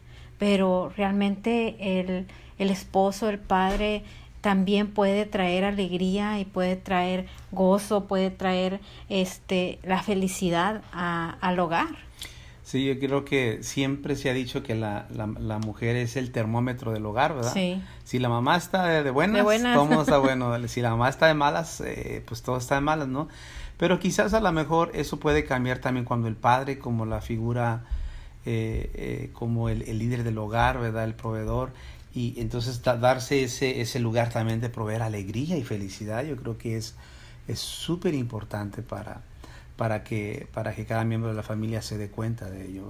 pero 0.42 0.92
realmente 0.96 2.00
el, 2.00 2.26
el 2.59 2.70
esposo, 2.70 3.28
el 3.28 3.38
padre, 3.38 4.02
también 4.40 4.88
puede 4.88 5.24
traer 5.24 5.62
alegría 5.64 6.40
y 6.40 6.44
puede 6.44 6.74
traer 6.74 7.28
gozo, 7.52 8.07
puede 8.09 8.33
traer 8.33 8.81
este 9.09 9.78
la 9.85 10.02
felicidad 10.02 10.83
a- 10.92 11.37
al 11.40 11.61
hogar. 11.61 11.87
Sí, 12.64 12.85
yo 12.87 12.98
creo 12.98 13.24
que 13.24 13.62
siempre 13.62 14.16
se 14.16 14.31
ha 14.31 14.33
dicho 14.33 14.64
que 14.64 14.74
la, 14.74 15.07
la, 15.14 15.28
la 15.28 15.59
mujer 15.61 15.94
es 15.94 16.16
el 16.16 16.33
termómetro 16.33 16.90
del 16.90 17.07
hogar, 17.07 17.37
¿verdad? 17.37 17.52
Sí. 17.52 17.81
Si 18.02 18.18
la 18.18 18.28
mamá 18.28 18.57
está 18.57 18.85
de, 18.87 19.05
de 19.05 19.11
buenas, 19.12 19.37
De 19.37 19.42
buenas. 19.42 19.76
todo 19.76 20.02
está 20.02 20.18
bueno. 20.26 20.57
Si 20.66 20.81
la 20.81 20.90
mamá 20.90 21.09
está 21.09 21.28
de 21.28 21.35
malas, 21.35 21.81
eh, 21.83 22.24
pues 22.26 22.42
todo 22.42 22.57
está 22.57 22.74
de 22.74 22.81
malas, 22.81 23.07
¿no? 23.07 23.28
Pero 23.76 24.00
quizás 24.00 24.35
a 24.35 24.40
lo 24.40 24.50
mejor 24.50 24.90
eso 24.94 25.20
puede 25.20 25.44
cambiar 25.44 25.78
también 25.78 26.05
cuando 26.05 26.26
el 26.26 26.35
padre, 26.35 26.81
como 26.81 27.07
la 27.07 27.20
figura, 27.20 27.85
eh, 28.46 28.90
eh, 28.94 29.31
como 29.33 29.68
el, 29.68 29.83
el 29.83 29.98
líder 29.98 30.24
del 30.24 30.38
hogar, 30.38 30.78
¿verdad? 30.81 31.05
El 31.05 31.14
proveedor. 31.14 31.72
Y 32.14 32.35
entonces 32.40 32.83
da- 32.83 32.96
darse 32.96 33.42
ese, 33.42 33.81
ese 33.81 33.98
lugar 34.00 34.31
también 34.31 34.61
de 34.61 34.68
proveer 34.68 35.02
alegría 35.02 35.57
y 35.57 35.64
felicidad, 35.64 36.24
yo 36.24 36.37
creo 36.37 36.59
que 36.59 36.76
es 36.76 36.94
es 37.48 37.59
súper 37.59 38.14
importante 38.14 38.83
para, 38.83 39.22
para, 39.76 40.05
que, 40.05 40.46
para 40.55 40.74
que 40.74 40.87
cada 40.87 41.05
miembro 41.05 41.31
de 41.31 41.37
la 41.37 41.42
familia 41.42 41.83
se 41.83 41.98
dé 41.98 42.09
cuenta 42.09 42.48
de 42.48 42.66
ello. 42.66 42.85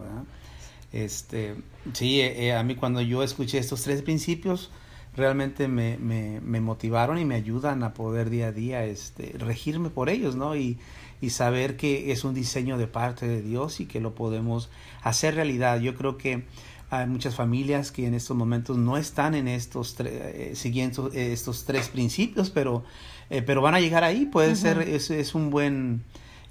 Este, 0.93 1.55
sí, 1.95 2.21
eh, 2.21 2.49
eh, 2.49 2.53
a 2.55 2.62
mí 2.62 2.75
cuando 2.75 3.01
yo 3.01 3.23
escuché 3.23 3.59
estos 3.59 3.83
tres 3.83 4.03
principios, 4.03 4.71
realmente 5.16 5.68
me, 5.68 5.98
me, 5.98 6.40
me 6.40 6.61
motivaron 6.61 7.18
y 7.18 7.25
me 7.25 7.35
ayudan 7.35 7.83
a 7.83 7.92
poder 7.92 8.31
día 8.31 8.48
a 8.48 8.53
día 8.53 8.85
este, 8.85 9.35
regirme 9.38 9.90
por 9.90 10.09
ellos, 10.09 10.37
¿no? 10.37 10.57
Y, 10.57 10.79
y 11.20 11.31
saber 11.31 11.77
que 11.77 12.12
es 12.12 12.25
un 12.25 12.35
diseño 12.35 12.79
de 12.79 12.87
parte 12.87 13.29
de 13.29 13.42
Dios 13.42 13.81
y 13.81 13.87
que 13.87 14.01
lo 14.01 14.14
podemos 14.14 14.70
hacer 15.03 15.35
realidad. 15.35 15.81
Yo 15.81 15.94
creo 15.94 16.16
que 16.16 16.44
hay 16.90 17.07
muchas 17.07 17.35
familias 17.35 17.92
que 17.92 18.07
en 18.07 18.14
estos 18.14 18.37
momentos 18.37 18.77
no 18.77 18.96
están 18.96 19.35
en 19.35 19.48
estos 19.48 19.98
tre- 19.98 20.11
eh, 20.12 20.53
siguiendo 20.55 21.11
estos 21.12 21.64
tres 21.64 21.88
principios, 21.88 22.51
pero, 22.51 22.85
eh, 23.31 23.40
pero 23.42 23.62
van 23.62 23.75
a 23.75 23.81
llegar 23.81 24.05
ahí. 24.05 24.27
Puede 24.27 24.57
ser, 24.57 24.83
es, 24.83 25.11
es 25.11 25.35
un 25.35 25.51
buen 25.51 26.03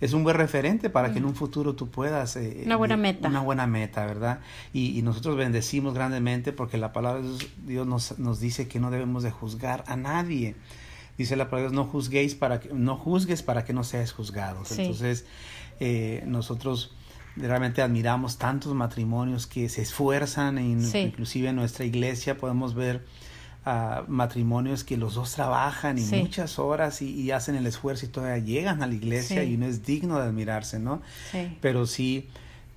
es 0.01 0.13
un 0.13 0.23
buen 0.23 0.35
referente 0.35 0.89
para 0.89 1.13
que 1.13 1.19
en 1.19 1.25
un 1.25 1.35
futuro 1.35 1.75
tú 1.75 1.89
puedas 1.89 2.35
eh, 2.35 2.63
Una 2.65 2.75
buena 2.75 2.97
meta. 2.97 3.29
una 3.29 3.39
buena 3.41 3.67
meta 3.67 4.05
verdad 4.05 4.39
y, 4.73 4.97
y 4.97 5.01
nosotros 5.03 5.37
bendecimos 5.37 5.93
grandemente 5.93 6.51
porque 6.51 6.77
la 6.77 6.91
palabra 6.91 7.21
de 7.21 7.37
Dios, 7.65 7.87
nos, 7.87 8.17
nos 8.19 8.39
dice 8.39 8.67
que 8.67 8.79
no 8.79 8.91
debemos 8.91 9.23
de 9.23 9.31
juzgar 9.31 9.83
a 9.87 9.95
nadie 9.95 10.55
dice 11.17 11.35
la 11.35 11.45
palabra 11.51 11.69
de 11.69 11.75
Dios, 11.75 11.85
no 11.85 11.91
juzguéis 11.91 12.35
para 12.35 12.59
que 12.59 12.73
no 12.73 12.97
juzgues 12.97 13.43
para 13.43 13.63
que 13.63 13.73
no 13.73 13.83
seas 13.83 14.11
juzgados 14.11 14.69
Sí. 14.69 14.81
entonces 14.81 15.25
eh, 15.79 16.23
nosotros 16.25 16.95
realmente 17.37 17.81
admiramos 17.81 18.37
tantos 18.37 18.73
matrimonios 18.73 19.47
que 19.47 19.69
se 19.69 19.81
esfuerzan 19.83 20.57
en, 20.57 20.81
Sí. 20.83 20.97
inclusive 20.99 21.49
en 21.49 21.55
nuestra 21.55 21.85
iglesia 21.85 22.37
podemos 22.37 22.73
ver 22.75 23.05
ah, 23.65 24.03
matrimonios 24.07 24.83
que 24.83 24.97
los 24.97 25.15
dos 25.15 25.31
trabajan 25.33 25.97
y 25.97 26.01
Sí. 26.01 26.15
muchas 26.17 26.57
horas 26.59 27.01
y, 27.01 27.09
y 27.11 27.31
hacen 27.31 27.55
el 27.55 27.65
esfuerzo 27.67 28.05
y 28.05 28.09
todavía 28.09 28.43
llegan 28.43 28.81
a 28.83 28.87
la 28.87 28.93
iglesia 28.95 29.43
Sí. 29.43 29.49
y 29.51 29.55
uno 29.55 29.65
es 29.67 29.85
digno 29.85 30.17
de 30.19 30.25
admirarse, 30.25 30.79
¿no? 30.79 31.01
Sí. 31.31 31.57
Pero 31.61 31.85
sí, 31.85 32.27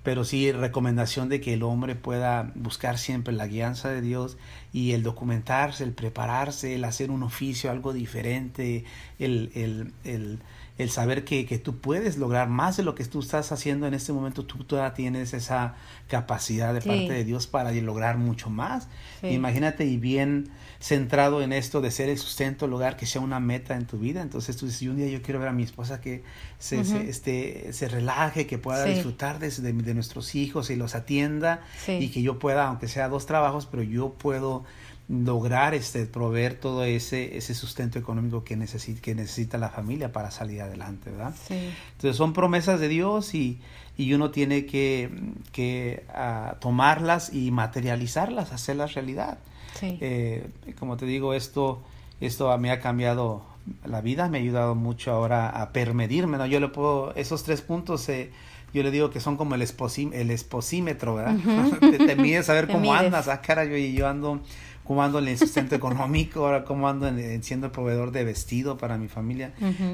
pero 0.02 0.24
sí 0.24 0.52
recomendación 0.52 1.30
de 1.30 1.40
que 1.40 1.54
el 1.54 1.62
hombre 1.62 1.94
pueda 1.94 2.52
buscar 2.54 2.98
siempre 2.98 3.32
la 3.32 3.46
guianza 3.46 3.88
de 3.88 4.02
Dios 4.02 4.36
y 4.72 4.92
el 4.92 5.02
documentarse, 5.02 5.82
el 5.84 5.92
prepararse, 5.92 6.74
el 6.74 6.84
hacer 6.84 7.10
un 7.10 7.22
oficio, 7.22 7.70
algo 7.70 7.94
diferente, 7.94 8.84
el, 9.18 9.50
el, 9.54 9.92
el, 10.04 10.40
el 10.76 10.90
saber 10.90 11.24
que, 11.24 11.46
que 11.46 11.58
tú 11.58 11.76
puedes 11.78 12.16
lograr 12.18 12.48
más 12.48 12.76
de 12.76 12.82
lo 12.82 12.96
que 12.96 13.04
tú 13.04 13.20
estás 13.20 13.52
haciendo 13.52 13.86
en 13.86 13.94
este 13.94 14.12
momento, 14.12 14.44
tú 14.44 14.64
todavía 14.64 14.92
tienes 14.94 15.32
esa 15.32 15.76
capacidad 16.08 16.74
de 16.74 16.80
Sí. 16.80 16.88
parte 16.88 17.12
de 17.12 17.24
Dios 17.24 17.46
para 17.46 17.70
lograr 17.72 18.18
mucho 18.18 18.50
más. 18.50 18.88
Sí. 19.20 19.28
Imagínate 19.28 19.84
y 19.84 19.96
bien 19.98 20.48
centrado 20.80 21.42
en 21.42 21.52
esto 21.52 21.80
de 21.80 21.90
ser 21.90 22.08
el 22.08 22.18
sustento, 22.18 22.66
el 22.66 22.72
hogar, 22.72 22.96
que 22.96 23.06
sea 23.06 23.20
una 23.22 23.40
meta 23.40 23.76
en 23.76 23.86
tu 23.86 23.98
vida. 23.98 24.20
Entonces 24.20 24.56
tú 24.56 24.66
dices, 24.66 24.82
"Y 24.82 24.88
un 24.88 24.96
día 24.96 25.06
yo 25.08 25.22
quiero 25.22 25.38
ver 25.38 25.48
a 25.48 25.52
mi 25.52 25.62
esposa 25.62 26.00
que 26.00 26.24
se, 26.58 26.84
se, 26.84 27.08
este, 27.08 27.72
se 27.72 27.88
relaje, 27.88 28.46
que 28.46 28.58
pueda 28.58 28.84
Sí. 28.84 28.94
disfrutar 28.94 29.38
de, 29.38 29.50
de, 29.50 29.72
de 29.72 29.94
nuestros 29.94 30.34
hijos 30.34 30.70
y 30.70 30.76
los 30.76 30.94
atienda 30.94 31.62
y 31.86 32.08
que 32.08 32.20
yo 32.20 32.38
pueda, 32.38 32.66
aunque 32.66 32.88
sea 32.88 33.08
dos 33.08 33.26
trabajos, 33.26 33.66
pero 33.66 33.82
yo 33.82 34.10
puedo 34.14 34.64
lograr 35.08 35.74
este 35.74 36.06
proveer 36.06 36.54
todo 36.54 36.82
ese 36.84 37.36
ese 37.36 37.54
sustento 37.54 37.98
económico 37.98 38.42
que 38.42 38.56
necesita 38.56 39.02
que 39.02 39.14
necesita 39.14 39.58
la 39.58 39.68
familia 39.68 40.12
para 40.12 40.30
salir 40.30 40.62
adelante, 40.62 41.10
¿verdad? 41.10 41.34
Sí. 41.46 41.70
Entonces 41.92 42.16
son 42.16 42.32
promesas 42.32 42.80
de 42.80 42.88
Dios 42.88 43.34
y, 43.34 43.60
y 43.98 44.14
uno 44.14 44.30
tiene 44.30 44.64
que, 44.64 45.10
que 45.52 46.04
ah, 46.14 46.56
tomarlas 46.60 47.32
y 47.34 47.50
materializarlas, 47.50 48.52
hacerlas 48.52 48.94
realidad. 48.94 49.38
Sí. 49.78 49.98
Eh, 50.00 50.48
como 50.78 50.96
te 50.96 51.04
digo, 51.04 51.34
esto, 51.34 51.82
esto 52.20 52.50
a 52.50 52.56
mí 52.58 52.70
ha 52.70 52.80
cambiado 52.80 53.44
la 53.84 54.00
vida, 54.00 54.28
me 54.28 54.38
ha 54.38 54.40
ayudado 54.40 54.74
mucho 54.74 55.12
ahora 55.12 55.48
a 55.50 55.72
permedirme, 55.72 56.38
¿no? 56.38 56.46
Yo 56.46 56.60
le 56.60 56.68
puedo, 56.68 57.14
esos 57.14 57.42
tres 57.44 57.60
puntos, 57.60 58.08
eh, 58.08 58.30
yo 58.72 58.82
le 58.82 58.90
digo 58.90 59.10
que 59.10 59.20
son 59.20 59.36
como 59.36 59.54
el, 59.54 59.62
esposim, 59.62 60.12
el 60.12 60.30
esposímetro, 60.30 61.14
¿verdad? 61.16 61.36
Te, 61.80 61.98
te 61.98 62.16
mides 62.16 62.48
a 62.50 62.54
ver 62.54 62.66
Te 62.68 62.72
cómo 62.72 62.92
mides. 62.92 63.06
andas, 63.06 63.28
ah, 63.28 63.40
cara, 63.40 63.64
yo, 63.64 63.76
y 63.76 63.94
yo 63.94 64.08
ando, 64.08 64.40
cómo 64.84 65.02
ando 65.02 65.18
en 65.18 65.28
el 65.28 65.38
sustento 65.38 65.74
económico, 65.74 66.44
ahora 66.44 66.64
cómo 66.64 66.88
ando 66.88 67.08
en, 67.08 67.18
en 67.18 67.42
siendo 67.42 67.66
el 67.66 67.72
proveedor 67.72 68.12
de 68.12 68.22
vestido 68.24 68.76
para 68.76 68.98
mi 68.98 69.08
familia, 69.08 69.52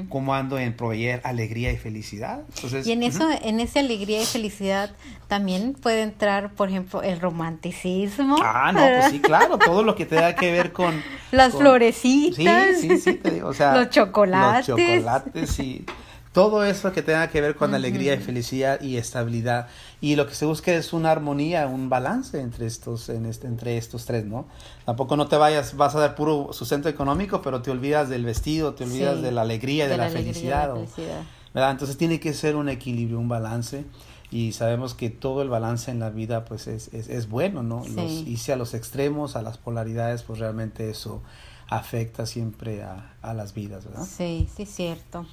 cómo 0.09 0.35
ando 0.35 0.59
en 0.59 0.75
proveer 0.75 1.21
alegría 1.23 1.71
y 1.71 1.77
felicidad. 1.77 2.41
Entonces, 2.55 2.85
Y 2.85 2.91
en 2.91 3.03
eso, 3.03 3.27
en 3.41 3.59
esa 3.59 3.79
alegría 3.79 4.21
y 4.21 4.25
felicidad 4.25 4.91
también 5.27 5.73
puede 5.73 6.01
entrar, 6.01 6.51
por 6.51 6.69
ejemplo, 6.69 7.01
el 7.03 7.19
romanticismo. 7.21 8.35
Ah, 8.43 8.71
no, 8.73 8.79
pues 8.79 9.11
sí, 9.11 9.19
claro, 9.19 9.57
todo 9.57 9.83
lo 9.83 9.95
que 9.95 10.05
tenga 10.05 10.35
que 10.35 10.51
ver 10.51 10.71
con... 10.73 11.01
Las 11.31 11.51
con- 11.53 11.61
florecitas. 11.61 12.77
Sí, 12.79 12.89
sí, 12.89 12.97
sí, 12.97 13.13
te 13.13 13.31
digo, 13.31 13.47
o 13.47 13.53
sea... 13.53 13.75
Los 13.77 13.89
chocolates. 13.89 14.67
Los 14.67 14.77
chocolates 14.77 15.59
y 15.59 15.85
todo 16.33 16.63
eso 16.63 16.91
que 16.93 17.01
tenga 17.01 17.27
que 17.29 17.41
ver 17.41 17.55
con 17.55 17.75
alegría 17.75 18.13
y 18.13 18.19
felicidad 18.19 18.79
y 18.81 18.95
estabilidad. 18.97 19.67
Y 19.99 20.15
lo 20.15 20.27
que 20.27 20.33
se 20.33 20.45
busca 20.45 20.71
es 20.73 20.93
una 20.93 21.11
armonía, 21.11 21.67
un 21.67 21.89
balance 21.89 22.39
entre 22.39 22.67
estos, 22.67 23.09
en 23.09 23.25
este, 23.25 23.47
entre 23.47 23.77
estos 23.77 24.05
tres, 24.05 24.25
¿no? 24.25 24.45
Tampoco 24.85 25.17
no 25.17 25.27
te 25.27 25.35
vayas, 25.35 25.75
vas 25.75 25.93
a 25.95 25.99
dar 25.99 26.15
puro 26.15 26.53
sustento 26.53 26.87
económico, 26.87 27.41
pero 27.41 27.61
te 27.61 27.69
olvidas 27.69 28.07
del 28.07 28.23
vestido, 28.23 28.73
te 28.75 28.85
olvidas 28.85 29.17
Sí, 29.17 29.23
de 29.23 29.31
la 29.33 29.41
alegría 29.41 29.85
y 29.85 29.89
de, 29.89 29.97
la, 29.97 30.09
y 30.09 30.13
de 30.13 30.17
felicidad. 30.19 30.67
la 30.69 30.73
o- 30.73 30.77
felicidad. 30.77 31.21
¿verdad? 31.53 31.71
Entonces 31.71 31.97
tiene 31.97 32.21
que 32.21 32.33
ser 32.33 32.55
un 32.55 32.69
equilibrio, 32.69 33.19
un 33.19 33.27
balance. 33.27 33.83
Y 34.31 34.53
sabemos 34.53 34.93
que 34.93 35.09
todo 35.09 35.41
el 35.41 35.49
balance 35.49 35.91
en 35.91 35.99
la 35.99 36.09
vida 36.09 36.45
pues 36.45 36.67
es, 36.67 36.93
es, 36.93 37.09
es 37.09 37.27
bueno, 37.27 37.61
¿no? 37.63 37.83
Sí. 37.83 37.93
Los, 37.97 38.11
irse 38.25 38.53
a 38.53 38.55
los 38.55 38.73
extremos, 38.73 39.35
a 39.35 39.41
las 39.41 39.57
polaridades, 39.57 40.23
pues 40.23 40.39
realmente 40.39 40.89
eso 40.89 41.21
afecta 41.67 42.25
siempre 42.25 42.81
a, 42.83 43.13
a 43.21 43.33
las 43.33 43.53
vidas, 43.53 43.83
¿verdad? 43.83 44.05
Sí, 44.05 44.47
sí, 44.55 44.65
cierto. 44.65 45.25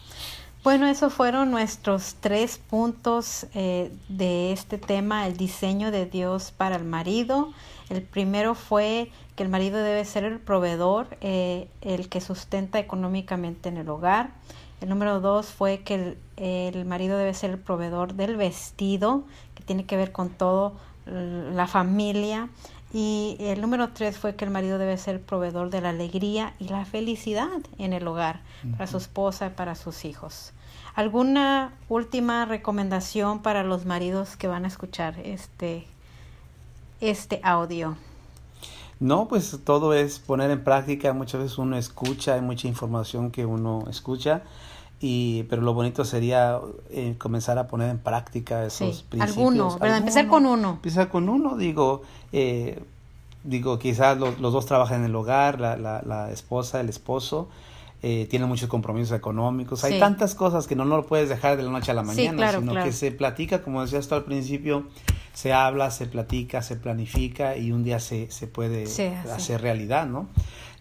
Bueno, 0.64 0.88
esos 0.88 1.14
fueron 1.14 1.52
nuestros 1.52 2.16
tres 2.18 2.58
puntos 2.58 3.46
eh, 3.54 3.92
de 4.08 4.52
este 4.52 4.76
tema, 4.76 5.26
el 5.28 5.36
diseño 5.36 5.92
de 5.92 6.04
Dios 6.04 6.50
para 6.50 6.74
el 6.74 6.84
marido. 6.84 7.52
El 7.88 8.02
primero 8.02 8.56
fue 8.56 9.12
que 9.36 9.44
el 9.44 9.48
marido 9.48 9.78
debe 9.78 10.04
ser 10.04 10.24
el 10.24 10.40
proveedor, 10.40 11.16
eh, 11.20 11.68
el 11.80 12.08
que 12.08 12.20
sustenta 12.20 12.80
económicamente 12.80 13.68
en 13.68 13.76
el 13.76 13.88
hogar. 13.88 14.30
El 14.80 14.88
número 14.88 15.20
dos 15.20 15.46
fue 15.46 15.82
que 15.82 15.94
el, 15.94 16.18
el 16.36 16.84
marido 16.84 17.16
debe 17.18 17.34
ser 17.34 17.50
el 17.50 17.58
proveedor 17.58 18.14
del 18.14 18.36
vestido, 18.36 19.22
que 19.54 19.62
tiene 19.62 19.86
que 19.86 19.96
ver 19.96 20.10
con 20.10 20.28
todo 20.28 20.74
la 21.06 21.66
familia. 21.66 22.48
Y 22.92 23.37
el 23.40 23.61
número 23.61 23.90
tres 23.90 24.16
fue 24.16 24.35
que 24.35 24.46
el 24.46 24.51
marido 24.51 24.79
debe 24.79 24.96
ser 24.96 25.20
proveedor 25.20 25.68
de 25.70 25.83
la 25.83 25.90
alegría 25.90 26.55
y 26.59 26.68
la 26.68 26.85
felicidad 26.87 27.61
en 27.79 27.92
el 27.92 28.07
hogar, 28.07 28.40
para 28.72 28.87
su 28.87 28.96
esposa 28.96 29.48
y 29.48 29.51
para 29.51 29.74
sus 29.74 30.05
hijos. 30.05 30.53
¿Alguna 30.94 31.74
última 31.88 32.44
recomendación 32.46 33.40
para 33.40 33.62
los 33.62 33.85
maridos 33.85 34.37
que 34.37 34.48
van 34.48 34.64
a 34.64 34.68
escuchar 34.68 35.18
este, 35.20 35.87
este 37.01 37.40
audio? 37.44 37.96
No, 39.01 39.29
pues 39.29 39.61
todo 39.64 39.94
es 39.94 40.18
poner 40.18 40.51
en 40.51 40.64
práctica. 40.64 41.12
Muchas 41.12 41.42
veces 41.42 41.59
uno 41.59 41.77
escucha, 41.77 42.35
hay 42.35 42.40
mucha 42.40 42.66
información 42.66 43.31
que 43.31 43.46
uno 43.46 43.85
escucha, 43.88 44.42
y 45.00 45.44
pero 45.44 45.62
lo 45.62 45.74
bonito 45.74 46.04
sería 46.04 46.58
eh, 46.90 47.14
comenzar 47.18 47.58
a 47.58 47.68
poner 47.68 47.90
en 47.90 47.98
práctica 47.98 48.64
esos 48.64 49.02
principios. 49.02 49.37
Alguno, 49.37 49.78
¿verdad? 49.78 49.98
Empezar 49.98 50.26
con 50.26 50.46
uno. 50.46 50.70
Empezar 50.70 51.08
con 51.08 51.28
uno, 51.28 51.56
digo, 51.56 52.02
eh, 52.32 52.82
digo, 53.44 53.78
quizás 53.78 54.18
los, 54.18 54.40
dos 54.40 54.66
trabajan 54.66 55.00
en 55.00 55.06
el 55.06 55.14
hogar, 55.14 55.61
la, 55.61 55.76
la, 55.76 56.02
la 56.02 56.30
esposa, 56.32 56.80
el 56.80 56.88
esposo, 56.88 57.48
eh, 58.00 58.28
tienen 58.30 58.48
muchos 58.48 58.68
compromisos 58.68 59.16
económicos. 59.16 59.82
Hay 59.82 59.98
tantas 59.98 60.37
cosas 60.37 60.68
que 60.68 60.76
no, 60.76 60.84
no 60.84 60.98
lo 60.98 61.06
puedes 61.06 61.28
dejar 61.28 61.56
de 61.56 61.64
la 61.64 61.70
noche 61.70 61.90
a 61.90 61.94
la 61.94 62.04
mañana, 62.04 62.52
sino 62.52 62.74
que 62.84 62.92
se 62.92 63.11
platica, 63.11 63.62
como 63.62 63.82
decías 63.82 64.06
tú 64.06 64.14
al 64.14 64.24
principio, 64.24 64.87
se 65.32 65.52
habla, 65.52 65.90
se 65.90 66.06
platica, 66.06 66.62
se 66.62 66.76
planifica 66.76 67.56
y 67.56 67.72
un 67.72 67.82
día 67.82 67.98
se, 67.98 68.30
se 68.30 68.46
puede 68.46 68.84
hacer 69.32 69.61
realidad, 69.62 70.06
¿no? 70.06 70.28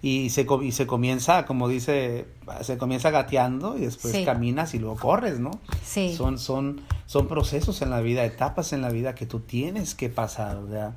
Y 0.01 0.29
se, 0.29 0.45
y 0.61 0.71
se 0.73 0.85
comienza, 0.85 1.45
como 1.45 1.67
dice, 1.67 2.27
se 2.61 2.77
comienza 2.77 3.09
gateando 3.09 3.77
y 3.77 3.81
después 3.81 4.15
caminas 4.23 4.75
y 4.75 4.79
luego 4.79 4.95
corres, 4.95 5.39
¿no? 5.39 5.59
Sí. 5.83 6.15
Son, 6.15 6.37
son, 6.37 6.81
son 7.07 7.27
procesos 7.27 7.81
en 7.81 7.89
la 7.89 8.01
vida, 8.01 8.23
etapas 8.23 8.73
en 8.73 8.81
la 8.81 8.89
vida 8.89 9.15
que 9.15 9.25
tú 9.25 9.39
tienes 9.39 9.95
que 9.95 10.09
pasar, 10.09 10.61
¿verdad? 10.61 10.93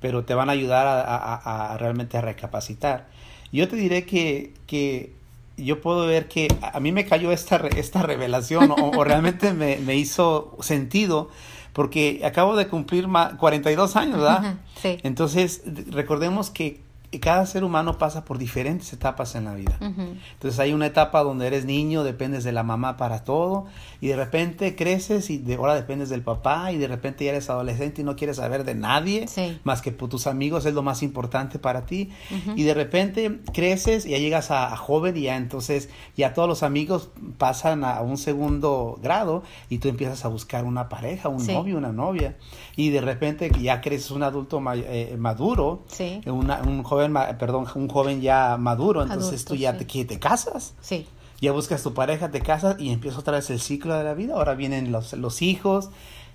Pero 0.00 0.24
te 0.24 0.34
van 0.34 0.48
a 0.48 0.52
ayudar 0.52 0.86
a, 0.88 1.76
realmente 1.78 2.16
a 2.16 2.22
recapacitar. 2.22 3.06
Yo 3.52 3.68
te 3.68 3.76
diré 3.76 4.04
que, 4.04 4.52
que 4.66 5.12
yo 5.56 5.80
puedo 5.80 6.06
ver 6.06 6.26
que 6.26 6.48
a 6.60 6.80
mí 6.80 6.90
me 6.90 7.04
cayó 7.04 7.30
esta, 7.30 7.56
esta 7.76 8.02
revelación 8.02 8.72
o, 8.72 9.04
realmente 9.04 9.52
me, 9.52 9.76
me, 9.76 9.94
hizo 9.94 10.56
sentido 10.60 11.28
porque 11.72 12.22
acabo 12.24 12.56
de 12.56 12.66
cumplir 12.66 13.06
42 13.38 13.96
años, 13.96 14.16
¿verdad? 14.18 14.56
Sí. 14.80 14.98
Entonces, 15.02 15.62
recordemos 15.90 16.50
que 16.50 16.80
cada 17.18 17.44
ser 17.44 17.64
humano 17.64 17.98
pasa 17.98 18.24
por 18.24 18.38
diferentes 18.38 18.92
etapas 18.92 19.34
en 19.34 19.44
la 19.44 19.54
vida. 19.54 19.76
Entonces 19.80 20.60
hay 20.60 20.72
una 20.72 20.86
etapa 20.86 21.24
donde 21.24 21.48
eres 21.48 21.64
niño, 21.64 22.04
dependes 22.04 22.44
de 22.44 22.52
la 22.52 22.62
mamá 22.62 22.96
para 22.96 23.24
todo, 23.24 23.66
y 24.00 24.08
de 24.08 24.16
repente 24.16 24.76
creces 24.76 25.28
y 25.28 25.38
de 25.38 25.56
ahora 25.56 25.74
dependes 25.74 26.08
del 26.08 26.22
papá, 26.22 26.70
y 26.70 26.78
de 26.78 26.86
repente 26.86 27.24
ya 27.24 27.32
eres 27.32 27.50
adolescente 27.50 28.02
y 28.02 28.04
no 28.04 28.14
quieres 28.14 28.36
saber 28.36 28.62
de 28.62 28.76
nadie, 28.76 29.26
más 29.64 29.82
que 29.82 29.90
tus 29.90 30.28
amigos 30.28 30.66
es 30.66 30.74
lo 30.74 30.82
más 30.82 31.02
importante 31.02 31.58
para 31.58 31.84
ti, 31.84 32.10
y 32.54 32.62
de 32.62 32.74
repente 32.74 33.40
creces 33.52 34.06
y 34.06 34.10
ya 34.10 34.18
llegas 34.18 34.52
a, 34.52 34.76
joven 34.76 35.16
y 35.16 35.22
ya 35.22 35.36
entonces 35.36 35.88
ya 36.16 36.32
todos 36.32 36.48
los 36.48 36.62
amigos 36.62 37.10
pasan 37.38 37.82
a 37.84 38.00
un 38.02 38.18
segundo 38.18 38.98
grado 39.02 39.42
y 39.68 39.78
tú 39.78 39.88
empiezas 39.88 40.24
a 40.24 40.28
buscar 40.28 40.64
una 40.64 40.88
pareja, 40.88 41.28
un 41.28 41.44
novio, 41.44 41.76
una 41.76 41.92
novia, 41.92 42.36
y 42.76 42.90
de 42.90 43.00
repente 43.00 43.50
ya 43.60 43.80
creces 43.80 44.12
un 44.12 44.22
adulto 44.22 44.62
eh, 44.74 45.16
maduro, 45.18 45.82
un 46.26 46.82
joven 46.84 46.99
perdón, 47.38 47.66
un 47.74 47.88
joven 47.88 48.20
ya 48.20 48.56
maduro, 48.56 49.02
entonces 49.02 49.44
tú 49.44 49.54
ya 49.54 49.76
te, 49.76 49.84
te 49.84 50.18
casas. 50.18 50.74
Sí. 50.80 51.06
Ya 51.40 51.52
buscas 51.52 51.82
tu 51.82 51.94
pareja, 51.94 52.30
te 52.30 52.40
casas 52.40 52.76
y 52.78 52.92
empieza 52.92 53.18
otra 53.18 53.34
vez 53.34 53.48
el 53.50 53.60
ciclo 53.60 53.94
de 53.94 54.04
la 54.04 54.14
vida. 54.14 54.34
Ahora 54.34 54.54
vienen 54.54 54.92
los, 54.92 55.12
los 55.14 55.40
hijos 55.40 55.90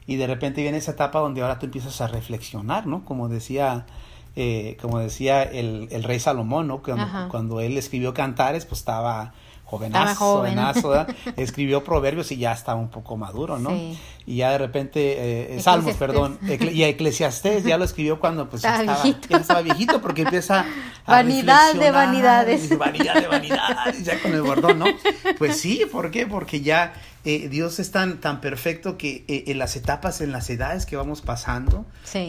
y 0.08 0.16
de 0.16 0.28
repente 0.28 0.62
viene 0.62 0.78
esa 0.78 0.92
etapa 0.92 1.20
donde 1.20 1.42
ahora 1.42 1.60
tú 1.60 1.66
empiezas 1.68 2.02
a 2.02 2.08
reflexionar, 2.08 2.88
¿no? 2.88 3.06
Como 3.06 3.30
decía, 3.30 3.86
eh, 4.36 4.78
como 4.82 5.00
decía 5.00 5.44
el, 5.44 5.88
el, 5.92 6.04
rey 6.04 6.20
Salomón, 6.20 6.68
¿no? 6.68 6.82
Cuando, 6.82 7.30
cuando 7.30 7.60
él 7.60 7.78
escribió 7.78 8.14
Cantares, 8.14 8.66
pues 8.66 8.80
estaba 8.80 9.34
jovenazo, 9.66 10.38
jovenazo 10.38 11.06
escribió 11.36 11.84
proverbios 11.84 12.32
y 12.32 12.38
ya 12.38 12.54
estaba 12.54 12.80
un 12.80 12.90
poco 12.90 13.18
maduro, 13.18 13.58
¿no? 13.60 13.72
Y 14.28 14.38
ya 14.38 14.52
de 14.52 14.58
repente, 14.58 15.56
eh, 15.56 15.60
Salmos, 15.60 15.96
perdón, 15.96 16.40
y 16.42 16.84
Eclesiastés 16.84 17.64
ya 17.64 17.78
lo 17.78 17.84
escribió 17.84 18.20
cuando 18.20 18.50
pues 18.50 18.64
estaba, 18.64 18.84
viejito. 18.84 19.28
Ya 19.30 19.38
estaba 19.38 19.62
viejito 19.62 20.02
porque 20.02 20.24
empieza 20.24 20.66
a 21.06 21.12
Vanidad 21.12 21.74
de 21.74 21.92
vanidades. 21.92 22.78
vanidad 22.78 23.16
de 23.22 23.28
vanidades, 23.28 24.04
ya 24.04 24.20
con 24.22 24.34
el 24.34 24.42
bordón, 24.42 24.80
¿no? 24.80 24.86
Pues 25.38 25.60
sí, 25.60 25.82
¿por 25.92 26.12
qué? 26.12 26.26
Porque 26.26 26.62
ya 26.62 26.94
eh, 27.26 27.50
Dios 27.50 27.80
es 27.80 27.92
tan, 27.92 28.22
tan 28.22 28.40
perfecto 28.40 28.98
que 28.98 29.26
eh, 29.28 29.46
en 29.48 29.58
las 29.58 29.76
etapas, 29.76 30.22
en 30.22 30.32
las 30.32 30.50
edades 30.50 30.86
que 30.86 30.96
vamos 30.96 31.22
pasando, 31.22 31.86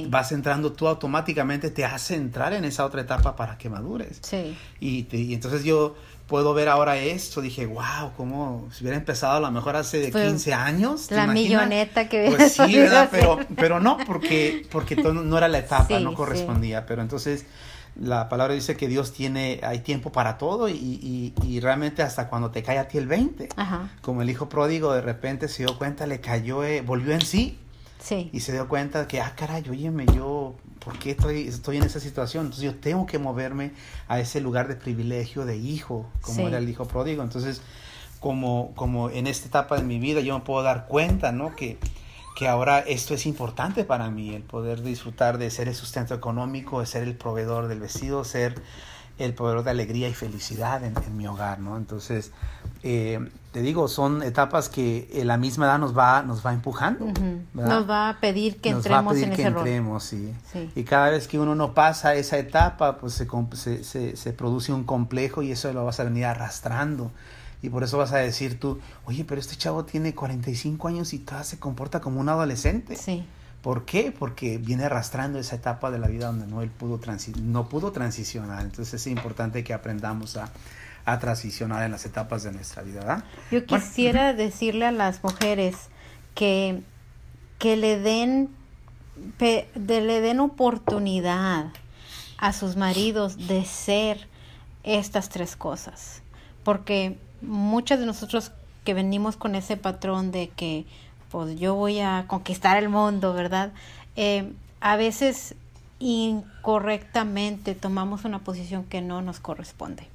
vas 0.08 0.32
entrando, 0.32 0.72
tú 0.72 0.88
automáticamente 0.88 1.70
te 1.70 1.84
hace 1.84 2.14
entrar 2.14 2.54
en 2.54 2.64
esa 2.64 2.84
otra 2.84 3.02
etapa 3.02 3.36
para 3.36 3.58
que 3.58 3.68
madures. 3.68 4.18
Sí. 4.22 4.56
Y, 4.80 5.06
y 5.14 5.34
entonces 5.34 5.64
yo 5.64 5.96
puedo 6.26 6.54
ver 6.54 6.68
ahora 6.68 6.96
esto, 6.96 7.40
dije, 7.40 7.66
wow, 7.66 8.12
como 8.16 8.68
si 8.72 8.82
hubiera 8.82 8.96
empezado 8.96 9.36
a 9.36 9.40
lo 9.40 9.50
mejor 9.50 9.76
hace 9.76 9.98
de 9.98 10.10
15 10.10 10.54
años. 10.54 11.10
La 11.10 11.26
milloneta 11.26 12.08
que 12.08 12.32
Pues 12.34 12.52
sí, 12.56 12.76
¿verdad? 12.76 13.08
Pero, 13.10 13.38
pero 13.56 13.80
no, 13.80 13.98
porque, 14.06 14.66
porque 14.70 14.96
no 14.96 15.38
era 15.38 15.48
la 15.48 15.58
etapa, 15.58 16.00
no 16.00 16.14
correspondía. 16.14 16.86
Pero 16.86 17.02
entonces 17.02 17.46
la 18.00 18.28
palabra 18.28 18.54
dice 18.54 18.76
que 18.76 18.88
Dios 18.88 19.12
tiene, 19.12 19.60
hay 19.62 19.80
tiempo 19.80 20.12
para 20.12 20.38
todo 20.38 20.68
y, 20.68 20.72
y, 20.74 21.34
y 21.46 21.60
realmente 21.60 22.02
hasta 22.02 22.28
cuando 22.28 22.50
te 22.50 22.62
cae 22.62 22.78
a 22.78 22.88
ti 22.88 22.98
el 22.98 23.06
20. 23.06 23.48
Como 24.02 24.22
el 24.22 24.30
hijo 24.30 24.48
pródigo 24.48 24.92
de 24.92 25.00
repente 25.00 25.48
se 25.48 25.64
dio 25.64 25.78
cuenta, 25.78 26.06
le 26.06 26.20
cayó, 26.20 26.64
eh, 26.64 26.82
volvió 26.82 27.14
en 27.14 27.22
sí. 27.22 27.58
Sí. 27.98 28.30
Y 28.32 28.40
se 28.40 28.52
dio 28.52 28.68
cuenta 28.68 29.08
que, 29.08 29.20
ah, 29.20 29.32
caray, 29.34 29.68
óyeme, 29.68 30.06
yo 30.14 30.54
¿por 30.86 30.98
qué 31.00 31.10
estoy, 31.10 31.48
estoy 31.48 31.78
en 31.78 31.82
esa 31.82 31.98
situación? 31.98 32.44
Entonces 32.44 32.64
yo 32.64 32.76
tengo 32.76 33.06
que 33.06 33.18
moverme 33.18 33.72
a 34.06 34.20
ese 34.20 34.40
lugar 34.40 34.68
de 34.68 34.76
privilegio 34.76 35.44
de 35.44 35.56
hijo, 35.56 36.06
como 36.20 36.46
era 36.46 36.58
el 36.58 36.68
hijo 36.68 36.84
pródigo. 36.84 37.24
Entonces, 37.24 37.60
como, 38.20 38.72
como 38.76 39.10
en 39.10 39.26
esta 39.26 39.48
etapa 39.48 39.76
de 39.76 39.82
mi 39.82 39.98
vida 39.98 40.20
yo 40.20 40.38
me 40.38 40.44
puedo 40.44 40.62
dar 40.62 40.86
cuenta, 40.86 41.32
¿no? 41.32 41.56
Que, 41.56 41.78
que 42.36 42.46
ahora 42.48 42.80
esto 42.80 43.14
es 43.14 43.24
importante 43.24 43.84
para 43.84 44.10
mí, 44.10 44.34
el 44.34 44.42
poder 44.42 44.82
disfrutar 44.82 45.38
de 45.38 45.50
ser 45.50 45.68
el 45.68 45.74
sustento 45.74 46.14
económico, 46.14 46.80
de 46.80 46.86
ser 46.86 47.02
el 47.02 47.14
proveedor 47.14 47.66
del 47.66 47.80
vestido, 47.80 48.24
ser 48.24 48.60
el 49.18 49.32
poder 49.32 49.64
de 49.64 49.70
alegría 49.70 50.06
y 50.10 50.12
felicidad 50.12 50.84
en, 50.84 50.94
mi 51.16 51.26
hogar, 51.26 51.60
¿no? 51.60 51.78
Entonces, 51.78 52.32
eh, 52.82 53.26
te 53.52 53.62
digo, 53.62 53.88
son 53.88 54.22
etapas 54.22 54.68
que 54.68 55.08
la 55.24 55.38
misma 55.38 55.64
edad 55.64 55.78
nos 55.78 55.96
va, 55.96 56.22
nos 56.22 56.44
va 56.44 56.52
empujando. 56.52 57.06
Nos 57.54 57.88
va 57.88 58.10
a 58.10 58.20
pedir 58.20 58.60
que 58.60 58.68
entremos 58.68 59.16
en 59.16 59.30
que 59.30 59.36
ese 59.36 59.46
entremos, 59.46 60.04
sí. 60.04 60.34
Y 60.74 60.84
cada 60.84 61.08
vez 61.08 61.28
que 61.28 61.38
uno 61.38 61.54
no 61.54 61.72
pasa 61.72 62.16
esa 62.16 62.36
etapa, 62.36 62.98
pues 62.98 63.14
se, 63.14 63.82
se, 63.82 64.14
se, 64.14 64.32
produce 64.34 64.74
un 64.74 64.84
complejo 64.84 65.42
y 65.42 65.52
eso 65.52 65.72
lo 65.72 65.86
vas 65.86 66.00
a 66.00 66.04
venir 66.04 66.26
arrastrando. 66.26 67.10
Y 67.66 67.68
por 67.68 67.82
eso 67.82 67.98
vas 67.98 68.12
a 68.12 68.18
decir 68.18 68.60
tú, 68.60 68.78
oye, 69.06 69.24
pero 69.24 69.40
este 69.40 69.56
chavo 69.56 69.84
tiene 69.84 70.14
45 70.14 70.86
años 70.86 71.12
y 71.12 71.18
todavía 71.18 71.44
se 71.44 71.58
comporta 71.58 72.00
como 72.00 72.20
un 72.20 72.28
adolescente. 72.28 72.94
Sí. 72.94 73.24
¿Por 73.60 73.84
qué? 73.84 74.14
Porque 74.16 74.58
viene 74.58 74.84
arrastrando 74.84 75.40
esa 75.40 75.56
etapa 75.56 75.90
de 75.90 75.98
la 75.98 76.06
vida 76.06 76.28
donde 76.28 76.46
no, 76.46 76.62
él 76.62 76.70
pudo, 76.70 77.00
no 77.42 77.68
pudo 77.68 77.90
transicionar. 77.90 78.62
Entonces 78.62 78.94
es 78.94 79.06
importante 79.08 79.64
que 79.64 79.74
aprendamos 79.74 80.36
a, 80.36 80.52
transicionar 81.18 81.82
en 81.82 81.90
las 81.90 82.04
etapas 82.04 82.44
de 82.44 82.52
nuestra 82.52 82.82
vida. 82.82 83.24
Yo 83.50 83.64
quisiera 83.66 84.32
decirle 84.32 84.86
a 84.86 84.92
las 84.92 85.22
mujeres 85.24 85.76
que, 86.34 86.82
que 87.58 87.76
le 87.76 87.98
den 87.98 88.48
de, 89.38 89.68
le 89.74 90.20
den 90.20 90.38
oportunidad 90.38 91.66
a 92.38 92.52
sus 92.52 92.76
maridos 92.76 93.48
de 93.48 93.64
ser 93.64 94.28
estas 94.84 95.28
tres 95.28 95.56
cosas. 95.56 96.22
Porque 96.62 97.18
muchas 97.42 98.00
de 98.00 98.06
nosotros 98.06 98.52
que 98.84 98.94
venimos 98.94 99.36
con 99.36 99.54
ese 99.54 99.76
patrón 99.76 100.30
de 100.30 100.48
que 100.48 100.86
pues 101.30 101.58
yo 101.58 101.74
voy 101.74 102.00
a 102.00 102.24
conquistar 102.28 102.76
el 102.76 102.88
mundo, 102.88 103.34
¿verdad? 103.34 103.72
Eh, 104.14 104.52
a 104.80 104.96
veces 104.96 105.54
incorrectamente 105.98 107.74
tomamos 107.74 108.24
una 108.24 108.38
posición 108.40 108.84
que 108.84 109.00
no 109.00 109.22
nos 109.22 109.40
corresponde. 109.40 110.06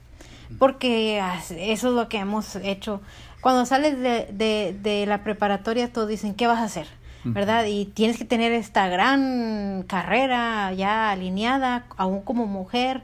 Porque 0.59 1.23
eso 1.49 1.55
es 1.57 1.83
lo 1.83 2.09
que 2.09 2.17
hemos 2.17 2.57
hecho. 2.57 3.01
Cuando 3.39 3.65
sales 3.65 3.97
de, 3.99 4.27
de, 4.33 4.77
de 4.81 5.05
la 5.05 5.23
preparatoria, 5.23 5.91
todos 5.93 6.09
dicen, 6.09 6.35
¿qué 6.35 6.45
vas 6.45 6.59
a 6.59 6.63
hacer? 6.63 6.87
¿Verdad? 7.23 7.65
Y 7.65 7.85
tienes 7.85 8.17
que 8.17 8.25
tener 8.25 8.51
esta 8.51 8.87
gran 8.87 9.83
carrera 9.87 10.73
ya 10.73 11.11
alineada, 11.11 11.85
aún 11.95 12.21
como 12.21 12.47
mujer, 12.47 13.03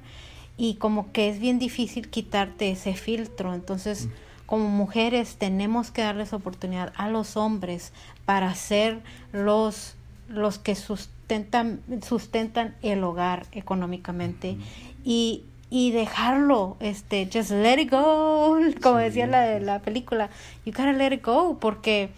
y 0.57 0.75
como 0.75 1.11
que 1.11 1.29
es 1.29 1.39
bien 1.39 1.59
difícil 1.59 2.09
quitarte 2.09 2.71
ese 2.71 2.95
filtro. 2.95 3.53
Entonces, 3.53 4.09
como 4.47 4.69
mujeres 4.69 5.35
tenemos 5.37 5.91
que 5.91 6.01
darles 6.01 6.33
oportunidad 6.33 6.93
a 6.95 7.09
los 7.09 7.37
hombres 7.37 7.93
para 8.25 8.53
ser 8.55 9.01
los, 9.31 9.95
los 10.29 10.57
que 10.57 10.73
sustentan, 10.73 11.81
sustentan 12.01 12.75
el 12.81 13.03
hogar 13.03 13.45
económicamente 13.51 14.57
y, 15.03 15.43
y 15.69 15.91
dejarlo, 15.91 16.77
este, 16.79 17.29
just 17.31 17.51
let 17.51 17.79
it 17.81 17.91
go, 17.91 18.57
como 18.81 18.97
decía 18.97 19.27
la, 19.27 19.59
la 19.59 19.79
película, 19.79 20.29
you 20.65 20.71
gotta 20.71 20.93
let 20.93 21.13
it 21.13 21.25
go, 21.25 21.57
porque, 21.59 22.09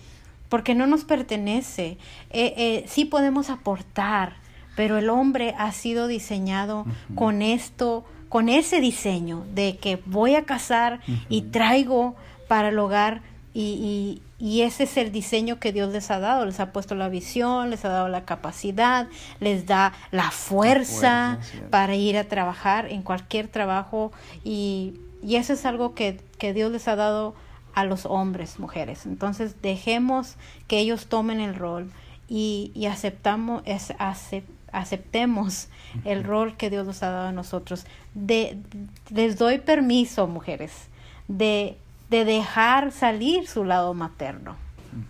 porque 0.49 0.75
no 0.75 0.87
nos 0.87 1.03
pertenece. 1.03 1.97
Eh, 2.29 2.53
eh, 2.57 2.85
sí 2.87 3.05
podemos 3.05 3.49
aportar, 3.49 4.35
pero 4.75 4.97
el 4.97 5.09
hombre 5.09 5.55
ha 5.57 5.71
sido 5.71 6.07
diseñado 6.07 6.85
con 7.15 7.41
esto, 7.41 8.05
con 8.29 8.47
ese 8.47 8.79
diseño 8.79 9.45
de 9.53 9.77
que 9.77 10.01
voy 10.05 10.35
a 10.35 10.45
casar 10.45 11.01
y 11.27 11.41
traigo 11.43 12.15
para 12.47 12.69
el 12.69 12.79
hogar 12.79 13.21
y, 13.53 14.21
y, 14.39 14.61
ese 14.61 14.83
es 14.83 14.95
el 14.95 15.11
diseño 15.11 15.59
que 15.59 15.73
Dios 15.73 15.91
les 15.91 16.11
ha 16.11 16.19
dado, 16.19 16.45
les 16.45 16.59
ha 16.59 16.71
puesto 16.71 16.95
la 16.95 17.09
visión, 17.09 17.71
les 17.71 17.83
ha 17.83 17.89
dado 17.89 18.07
la 18.07 18.23
capacidad, 18.23 19.07
les 19.39 19.65
da 19.65 19.91
la 20.11 20.31
fuerza, 20.31 21.39
para 21.71 21.95
ir 21.95 22.15
a 22.15 22.23
trabajar 22.23 22.85
en 22.89 23.01
cualquier 23.01 23.47
trabajo. 23.47 24.11
Y, 24.43 24.93
y 25.23 25.35
eso 25.35 25.53
es 25.53 25.65
algo 25.65 25.93
que, 25.95 26.21
que, 26.37 26.53
Dios 26.53 26.71
les 26.71 26.87
ha 26.87 26.95
dado 26.95 27.33
a 27.73 27.83
los 27.83 28.05
hombres, 28.05 28.59
mujeres. 28.59 29.05
Entonces 29.05 29.61
dejemos 29.61 30.35
que 30.67 30.79
ellos 30.79 31.07
tomen 31.07 31.41
el 31.41 31.55
rol 31.55 31.91
y, 32.29 32.71
y 32.75 32.85
aceptamos, 32.85 33.63
es, 33.65 33.93
aceptemos 34.71 35.67
el 36.05 36.23
rol 36.23 36.57
que 36.57 36.69
Dios 36.69 36.85
nos 36.85 37.03
ha 37.03 37.09
dado 37.09 37.27
a 37.27 37.31
nosotros. 37.31 37.85
De, 38.13 38.57
les 39.09 39.37
doy 39.37 39.59
permiso, 39.59 40.27
mujeres, 40.27 40.87
de 41.27 41.77
de 42.09 42.25
dejar 42.25 42.91
salir 42.91 43.47
su 43.47 43.63
lado 43.63 43.93
materno, 43.93 44.55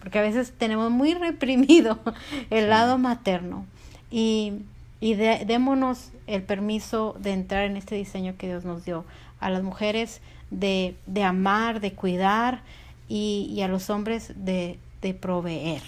porque 0.02 0.20
a 0.20 0.22
veces 0.22 0.54
tenemos 0.58 0.92
muy 0.92 1.14
reprimido 1.14 2.00
el 2.50 2.70
lado 2.70 2.98
materno. 2.98 3.66
Y, 4.12 4.54
y 5.00 5.14
démonos 5.14 6.12
el 6.28 6.44
permiso 6.44 7.16
de 7.20 7.32
entrar 7.32 7.66
en 7.66 7.78
este 7.78 7.96
diseño 7.96 8.36
que 8.38 8.48
Dios 8.48 8.66
nos 8.66 8.84
dio 8.84 9.06
a 9.40 9.50
las 9.50 9.64
mujeres 9.64 10.22
de, 10.52 10.96
de 11.06 11.24
amar, 11.24 11.80
de 11.80 11.94
cuidar 11.94 12.62
y, 13.08 13.50
y 13.54 13.62
a 13.62 13.68
los 13.68 13.90
hombres 13.90 14.34
de, 14.36 14.78
de 15.02 15.14
proveer, 15.14 15.82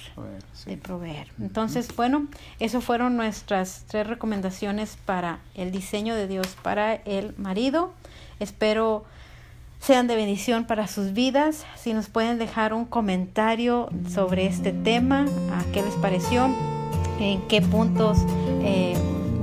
de 0.65 0.77
proveer. 0.77 1.27
Entonces, 1.39 1.93
bueno, 1.95 2.27
eso 2.59 2.81
fueron 2.81 3.17
nuestras 3.17 3.85
tres 3.87 4.07
recomendaciones 4.07 4.97
para 5.05 5.39
el 5.53 5.71
diseño 5.71 6.15
de 6.15 6.27
Dios 6.27 6.55
para 6.63 6.95
el 6.95 7.35
marido. 7.37 7.93
Espero 8.39 9.03
sean 9.81 10.07
de 10.07 10.15
bendición 10.15 10.65
para 10.65 10.87
sus 10.87 11.13
vidas. 11.13 11.65
Si 11.75 11.93
nos 11.93 12.07
pueden 12.07 12.37
dejar 12.37 12.73
un 12.73 12.85
comentario 12.85 13.89
sobre 14.07 14.45
este 14.45 14.71
tema, 14.71 15.25
a 15.51 15.63
qué 15.73 15.81
les 15.81 15.95
pareció, 15.95 16.49
en 17.19 17.41
qué 17.47 17.61
puntos 17.61 18.19
eh, 18.61 18.95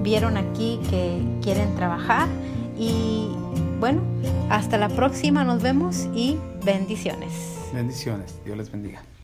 vieron 0.03 0.37
aquí 0.37 0.81
que 0.89 1.21
quieren 1.43 1.75
trabajar. 1.75 2.29
Y 2.79 3.29
bueno, 3.81 4.01
hasta 4.49 4.79
la 4.79 4.89
próxima, 4.89 5.43
nos 5.45 5.61
vemos 5.61 6.09
y 6.15 6.39
bendiciones. 6.65 7.33
Bendiciones, 7.75 8.39
Dios 8.45 8.57
les 8.57 8.71
bendiga. 8.71 9.03